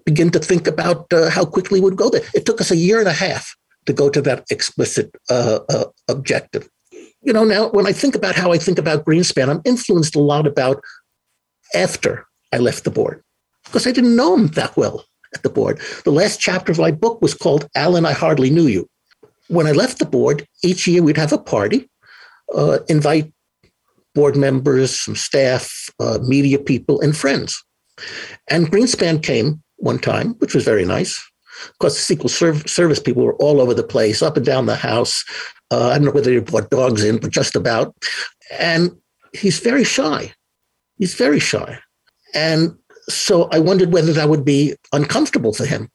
begin 0.04 0.30
to 0.30 0.38
think 0.38 0.66
about 0.66 1.12
uh, 1.12 1.30
how 1.30 1.44
quickly 1.44 1.80
we'd 1.80 1.96
go 1.96 2.11
there. 2.11 2.22
It 2.35 2.46
took 2.46 2.61
us 2.61 2.70
a 2.70 2.76
year 2.76 2.98
and 2.98 3.09
a 3.09 3.12
half 3.12 3.54
to 3.87 3.92
go 3.92 4.09
to 4.09 4.22
that 4.22 4.44
explicit 4.50 5.14
uh, 5.28 5.61
uh 5.68 5.85
objective 6.09 6.68
you 7.24 7.33
know, 7.33 7.44
now 7.44 7.68
when 7.70 7.87
I 7.87 7.92
think 7.92 8.14
about 8.14 8.37
how 8.37 8.52
I 8.52 8.59
think 8.59 8.78
about 8.78 9.04
Greenspan, 9.04 9.48
I'm 9.48 9.62
influenced 9.64 10.14
a 10.14 10.20
lot 10.20 10.46
about 10.46 10.83
after 11.74 12.26
I 12.52 12.59
left 12.59 12.85
the 12.85 12.90
board 12.90 13.22
because 13.64 13.87
I 13.87 13.92
didn't 13.92 14.14
know 14.14 14.35
him 14.35 14.48
that 14.48 14.76
well 14.76 15.04
at 15.35 15.42
the 15.42 15.48
board. 15.48 15.80
The 16.04 16.12
last 16.12 16.38
chapter 16.38 16.70
of 16.70 16.78
my 16.78 16.90
book 16.90 17.20
was 17.22 17.35
called 17.35 17.66
Alan, 17.74 18.04
I 18.04 18.12
Hardly 18.12 18.50
Knew 18.50 18.66
You. 18.66 18.88
When 19.48 19.66
I 19.66 19.72
left 19.72 19.98
the 19.98 20.04
board, 20.04 20.46
each 20.62 20.87
year 20.87 21.02
we'd 21.02 21.16
have 21.16 21.33
a 21.33 21.38
party, 21.38 21.88
uh, 22.55 22.79
invite 22.88 23.33
board 24.14 24.37
members, 24.37 24.99
some 24.99 25.17
staff, 25.17 25.90
uh, 26.01 26.19
media 26.23 26.59
people, 26.59 27.01
and 27.01 27.17
friends. 27.17 27.62
And 28.49 28.71
Greenspan 28.71 29.23
came 29.23 29.62
one 29.77 29.99
time, 29.99 30.35
which 30.35 30.55
was 30.55 30.64
very 30.64 30.85
nice. 30.85 31.19
Of 31.69 31.79
course, 31.79 31.95
the 31.95 32.01
Secret 32.01 32.69
Service 32.69 33.01
people 33.01 33.25
were 33.25 33.37
all 33.37 33.61
over 33.61 33.75
the 33.75 33.83
place, 33.83 34.23
up 34.23 34.37
and 34.37 34.47
down 34.47 34.67
the 34.67 34.77
house. 34.77 35.25
Uh, 35.71 35.88
I 35.88 35.95
don't 35.95 36.07
know 36.07 36.11
whether 36.11 36.33
he 36.33 36.40
brought 36.40 36.71
dogs 36.71 37.05
in, 37.05 37.19
but 37.19 37.31
just 37.31 37.57
about. 37.57 37.95
And 38.59 38.90
he's 39.33 39.59
very 39.61 39.85
shy. 39.85 40.33
He's 40.99 41.14
very 41.14 41.40
shy. 41.40 41.79
And 42.35 42.77
so 43.09 43.49
I 43.53 43.59
wondered 43.59 43.93
whether 43.93 44.12
that 44.12 44.29
would 44.29 44.45
be 44.45 44.75
uncomfortable 44.93 45.53
for 45.53 45.67
him. 45.67 45.88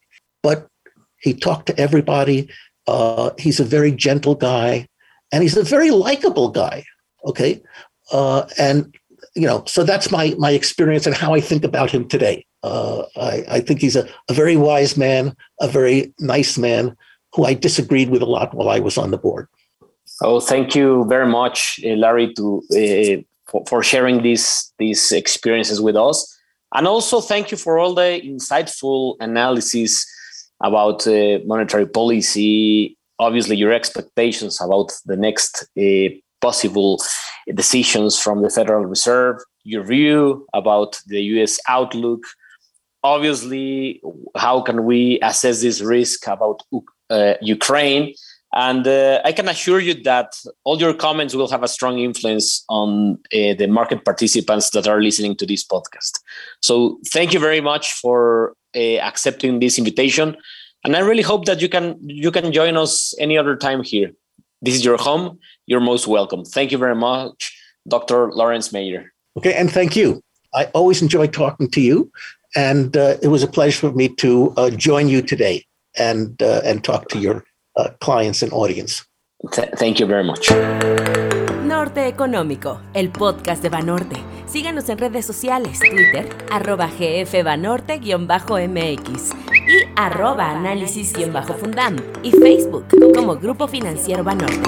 But 0.43 0.67
he 1.19 1.33
talked 1.33 1.67
to 1.67 1.79
everybody. 1.79 2.49
Uh, 2.87 3.31
he's 3.37 3.59
a 3.59 3.65
very 3.65 3.91
gentle 3.91 4.35
guy, 4.35 4.87
and 5.31 5.43
he's 5.43 5.57
a 5.57 5.63
very 5.63 5.91
likable 5.91 6.49
guy. 6.49 6.85
Okay, 7.25 7.61
uh, 8.11 8.47
and 8.57 8.95
you 9.35 9.47
know, 9.47 9.63
so 9.65 9.83
that's 9.83 10.11
my 10.11 10.35
my 10.37 10.51
experience 10.51 11.05
and 11.05 11.15
how 11.15 11.33
I 11.33 11.41
think 11.41 11.63
about 11.63 11.91
him 11.91 12.07
today. 12.07 12.45
Uh, 12.61 13.03
I, 13.15 13.45
I, 13.49 13.59
think 13.61 13.79
he's 13.79 13.95
a, 13.95 14.05
a, 14.27 14.33
very 14.33 14.57
wise 14.57 14.97
man, 14.97 15.33
a 15.61 15.67
very 15.69 16.13
nice 16.19 16.57
man 16.57 16.97
who 17.33 17.45
I 17.45 17.53
disagreed 17.53 18.09
with 18.09 18.21
a 18.21 18.25
lot 18.25 18.53
while 18.53 18.67
I 18.67 18.79
was 18.79 18.97
on 18.97 19.11
the 19.11 19.17
board. 19.17 19.47
Oh, 20.21 20.41
thank 20.41 20.75
you 20.75 21.05
very 21.07 21.25
much, 21.25 21.79
uh, 21.85 21.91
Larry, 21.91 22.33
to 22.33 22.61
uh, 22.71 23.23
for, 23.49 23.63
for, 23.65 23.81
sharing 23.81 24.23
these 24.23 24.73
these 24.77 25.13
experiences 25.13 25.79
with 25.79 25.95
us, 25.95 26.37
and 26.73 26.85
also 26.85 27.21
thank 27.21 27.51
you 27.51 27.57
for 27.57 27.79
all 27.79 27.93
the 27.93 28.21
insightful 28.25 29.15
analysis 29.21 30.05
about 30.61 31.07
uh, 31.07 31.39
monetary 31.45 31.87
policy. 31.87 32.97
Obviously, 33.19 33.55
your 33.57 33.73
expectations 33.73 34.61
about 34.61 34.91
the 35.05 35.17
next 35.17 35.67
uh, 35.77 36.09
possible 36.41 37.01
decisions 37.53 38.19
from 38.19 38.41
the 38.41 38.49
Federal 38.49 38.85
Reserve, 38.85 39.37
your 39.63 39.83
view 39.83 40.47
about 40.53 40.99
the 41.07 41.21
U.S. 41.33 41.59
outlook, 41.67 42.23
obviously, 43.03 44.01
how 44.37 44.61
can 44.61 44.85
we 44.85 45.19
assess 45.21 45.61
this 45.61 45.81
risk 45.81 46.27
about 46.27 46.61
uh, 47.09 47.33
Ukraine? 47.41 48.13
And 48.53 48.87
uh, 48.87 49.21
I 49.23 49.31
can 49.31 49.47
assure 49.47 49.79
you 49.79 50.01
that 50.03 50.33
all 50.63 50.79
your 50.79 50.93
comments 50.93 51.35
will 51.35 51.49
have 51.49 51.61
a 51.61 51.67
strong 51.67 51.99
influence 51.99 52.65
on 52.67 53.19
uh, 53.31 53.53
the 53.53 53.67
market 53.67 54.03
participants 54.03 54.71
that 54.71 54.87
are 54.87 55.01
listening 55.01 55.35
to 55.35 55.45
this 55.45 55.63
podcast. 55.63 56.19
So 56.61 56.99
thank 57.07 57.31
you 57.31 57.39
very 57.39 57.61
much 57.61 57.93
for 57.93 58.55
uh, 58.75 58.97
accepting 59.01 59.59
this 59.59 59.77
invitation, 59.77 60.35
and 60.83 60.95
I 60.95 60.99
really 60.99 61.21
hope 61.21 61.45
that 61.45 61.61
you 61.61 61.69
can 61.69 61.97
you 62.01 62.31
can 62.31 62.51
join 62.51 62.77
us 62.77 63.13
any 63.19 63.37
other 63.37 63.55
time 63.55 63.83
here. 63.83 64.11
This 64.61 64.75
is 64.75 64.83
your 64.83 64.97
home. 64.97 65.39
You're 65.67 65.79
most 65.79 66.07
welcome. 66.07 66.43
Thank 66.45 66.71
you 66.71 66.77
very 66.77 66.95
much, 66.95 67.55
Dr. 67.87 68.31
Laurence 68.31 68.73
Meyer. 68.73 69.11
Okay, 69.37 69.53
and 69.53 69.71
thank 69.71 69.95
you. 69.95 70.21
I 70.53 70.65
always 70.73 71.01
enjoy 71.01 71.27
talking 71.27 71.69
to 71.71 71.81
you, 71.81 72.11
and 72.55 72.97
uh, 72.97 73.17
it 73.21 73.27
was 73.27 73.43
a 73.43 73.47
pleasure 73.47 73.89
for 73.89 73.95
me 73.95 74.09
to 74.15 74.53
uh, 74.57 74.69
join 74.71 75.07
you 75.07 75.21
today 75.21 75.65
and 75.97 76.41
uh, 76.41 76.61
and 76.63 76.83
talk 76.83 77.07
to 77.09 77.19
your 77.19 77.43
uh, 77.75 77.89
clients 77.99 78.41
and 78.41 78.51
audience. 78.53 79.05
Th 79.53 79.69
thank 79.77 79.99
you 79.99 80.07
very 80.07 80.23
much. 80.23 80.51
Norte 81.63 82.07
Económico, 82.07 82.81
el 82.93 83.09
podcast 83.09 83.61
de 83.61 83.69
Banorte. 83.69 84.38
Síganos 84.51 84.89
en 84.89 84.97
redes 84.97 85.27
sociales, 85.27 85.79
Twitter, 85.79 86.27
arroba 86.49 86.87
gfbanorte-mx 86.87 89.35
y 89.53 89.85
arroba 89.95 90.49
análisis-fundam 90.49 91.97
y 92.23 92.31
Facebook 92.31 92.87
como 93.13 93.35
Grupo 93.35 93.67
Financiero 93.67 94.23
Banorte. 94.23 94.67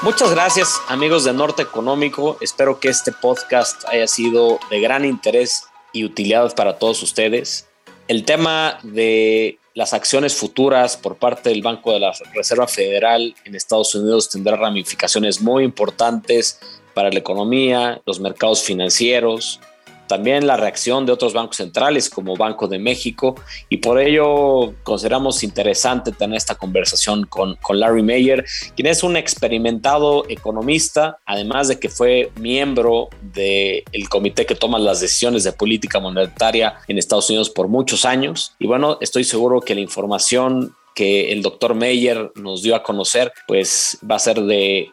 Muchas 0.00 0.30
gracias 0.30 0.80
amigos 0.88 1.24
de 1.24 1.34
Norte 1.34 1.60
Económico. 1.60 2.38
Espero 2.40 2.80
que 2.80 2.88
este 2.88 3.12
podcast 3.12 3.86
haya 3.86 4.06
sido 4.06 4.58
de 4.70 4.80
gran 4.80 5.04
interés 5.04 5.64
y 5.92 6.06
utilidad 6.06 6.54
para 6.54 6.78
todos 6.78 7.02
ustedes. 7.02 7.68
El 8.06 8.24
tema 8.24 8.78
de 8.82 9.58
las 9.74 9.92
acciones 9.92 10.34
futuras 10.34 10.96
por 10.96 11.16
parte 11.16 11.50
del 11.50 11.60
Banco 11.60 11.92
de 11.92 12.00
la 12.00 12.14
Reserva 12.32 12.66
Federal 12.66 13.34
en 13.44 13.54
Estados 13.54 13.94
Unidos 13.94 14.30
tendrá 14.30 14.56
ramificaciones 14.56 15.42
muy 15.42 15.64
importantes 15.64 16.58
para 16.98 17.12
la 17.12 17.18
economía, 17.20 18.02
los 18.06 18.18
mercados 18.18 18.64
financieros 18.64 19.60
también 20.08 20.48
la 20.48 20.56
reacción 20.56 21.06
de 21.06 21.12
otros 21.12 21.32
bancos 21.32 21.58
centrales 21.58 22.10
como 22.10 22.36
Banco 22.36 22.66
de 22.66 22.80
México 22.80 23.36
y 23.68 23.76
por 23.76 24.00
ello 24.00 24.74
consideramos 24.82 25.44
interesante 25.44 26.10
tener 26.10 26.36
esta 26.36 26.56
conversación 26.56 27.26
con, 27.26 27.54
con 27.56 27.78
Larry 27.78 28.02
Mayer, 28.02 28.44
quien 28.74 28.88
es 28.88 29.04
un 29.04 29.16
experimentado 29.16 30.24
economista, 30.28 31.18
además 31.24 31.68
de 31.68 31.78
que 31.78 31.88
fue 31.88 32.32
miembro 32.40 33.10
del 33.20 34.08
comité 34.08 34.46
que 34.46 34.56
toma 34.56 34.80
las 34.80 35.00
decisiones 35.00 35.44
de 35.44 35.52
política 35.52 36.00
monetaria 36.00 36.74
en 36.88 36.98
Estados 36.98 37.28
Unidos 37.30 37.50
por 37.50 37.68
muchos 37.68 38.04
años. 38.04 38.54
Y 38.58 38.66
bueno, 38.66 38.98
estoy 39.00 39.22
seguro 39.22 39.60
que 39.60 39.74
la 39.74 39.82
información 39.82 40.74
que 40.94 41.30
el 41.30 41.42
doctor 41.42 41.74
Mayer 41.74 42.32
nos 42.34 42.62
dio 42.62 42.74
a 42.74 42.82
conocer, 42.82 43.32
pues 43.46 43.98
va 44.10 44.16
a 44.16 44.18
ser 44.18 44.40
de 44.40 44.90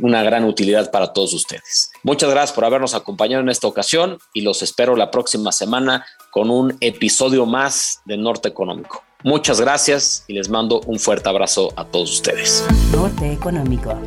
una 0.00 0.22
gran 0.22 0.44
utilidad 0.44 0.90
para 0.90 1.12
todos 1.12 1.34
ustedes. 1.34 1.90
Muchas 2.02 2.30
gracias 2.30 2.52
por 2.54 2.64
habernos 2.64 2.94
acompañado 2.94 3.42
en 3.42 3.48
esta 3.48 3.66
ocasión 3.66 4.18
y 4.32 4.42
los 4.42 4.62
espero 4.62 4.96
la 4.96 5.10
próxima 5.10 5.52
semana 5.52 6.06
con 6.30 6.50
un 6.50 6.76
episodio 6.80 7.46
más 7.46 8.00
de 8.04 8.16
Norte 8.16 8.48
Económico. 8.48 9.02
Muchas 9.24 9.60
gracias 9.60 10.24
y 10.28 10.34
les 10.34 10.48
mando 10.48 10.80
un 10.86 10.98
fuerte 10.98 11.28
abrazo 11.28 11.72
a 11.76 11.84
todos 11.84 12.12
ustedes. 12.12 12.64
Norte 12.92 13.32
Económico, 13.32 13.98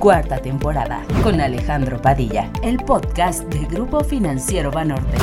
cuarta 0.00 0.42
temporada, 0.42 1.06
con 1.22 1.40
Alejandro 1.40 2.02
Padilla, 2.02 2.50
el 2.62 2.76
podcast 2.78 3.44
del 3.44 3.66
Grupo 3.68 4.02
Financiero 4.04 4.70
Banorte. 4.70 5.16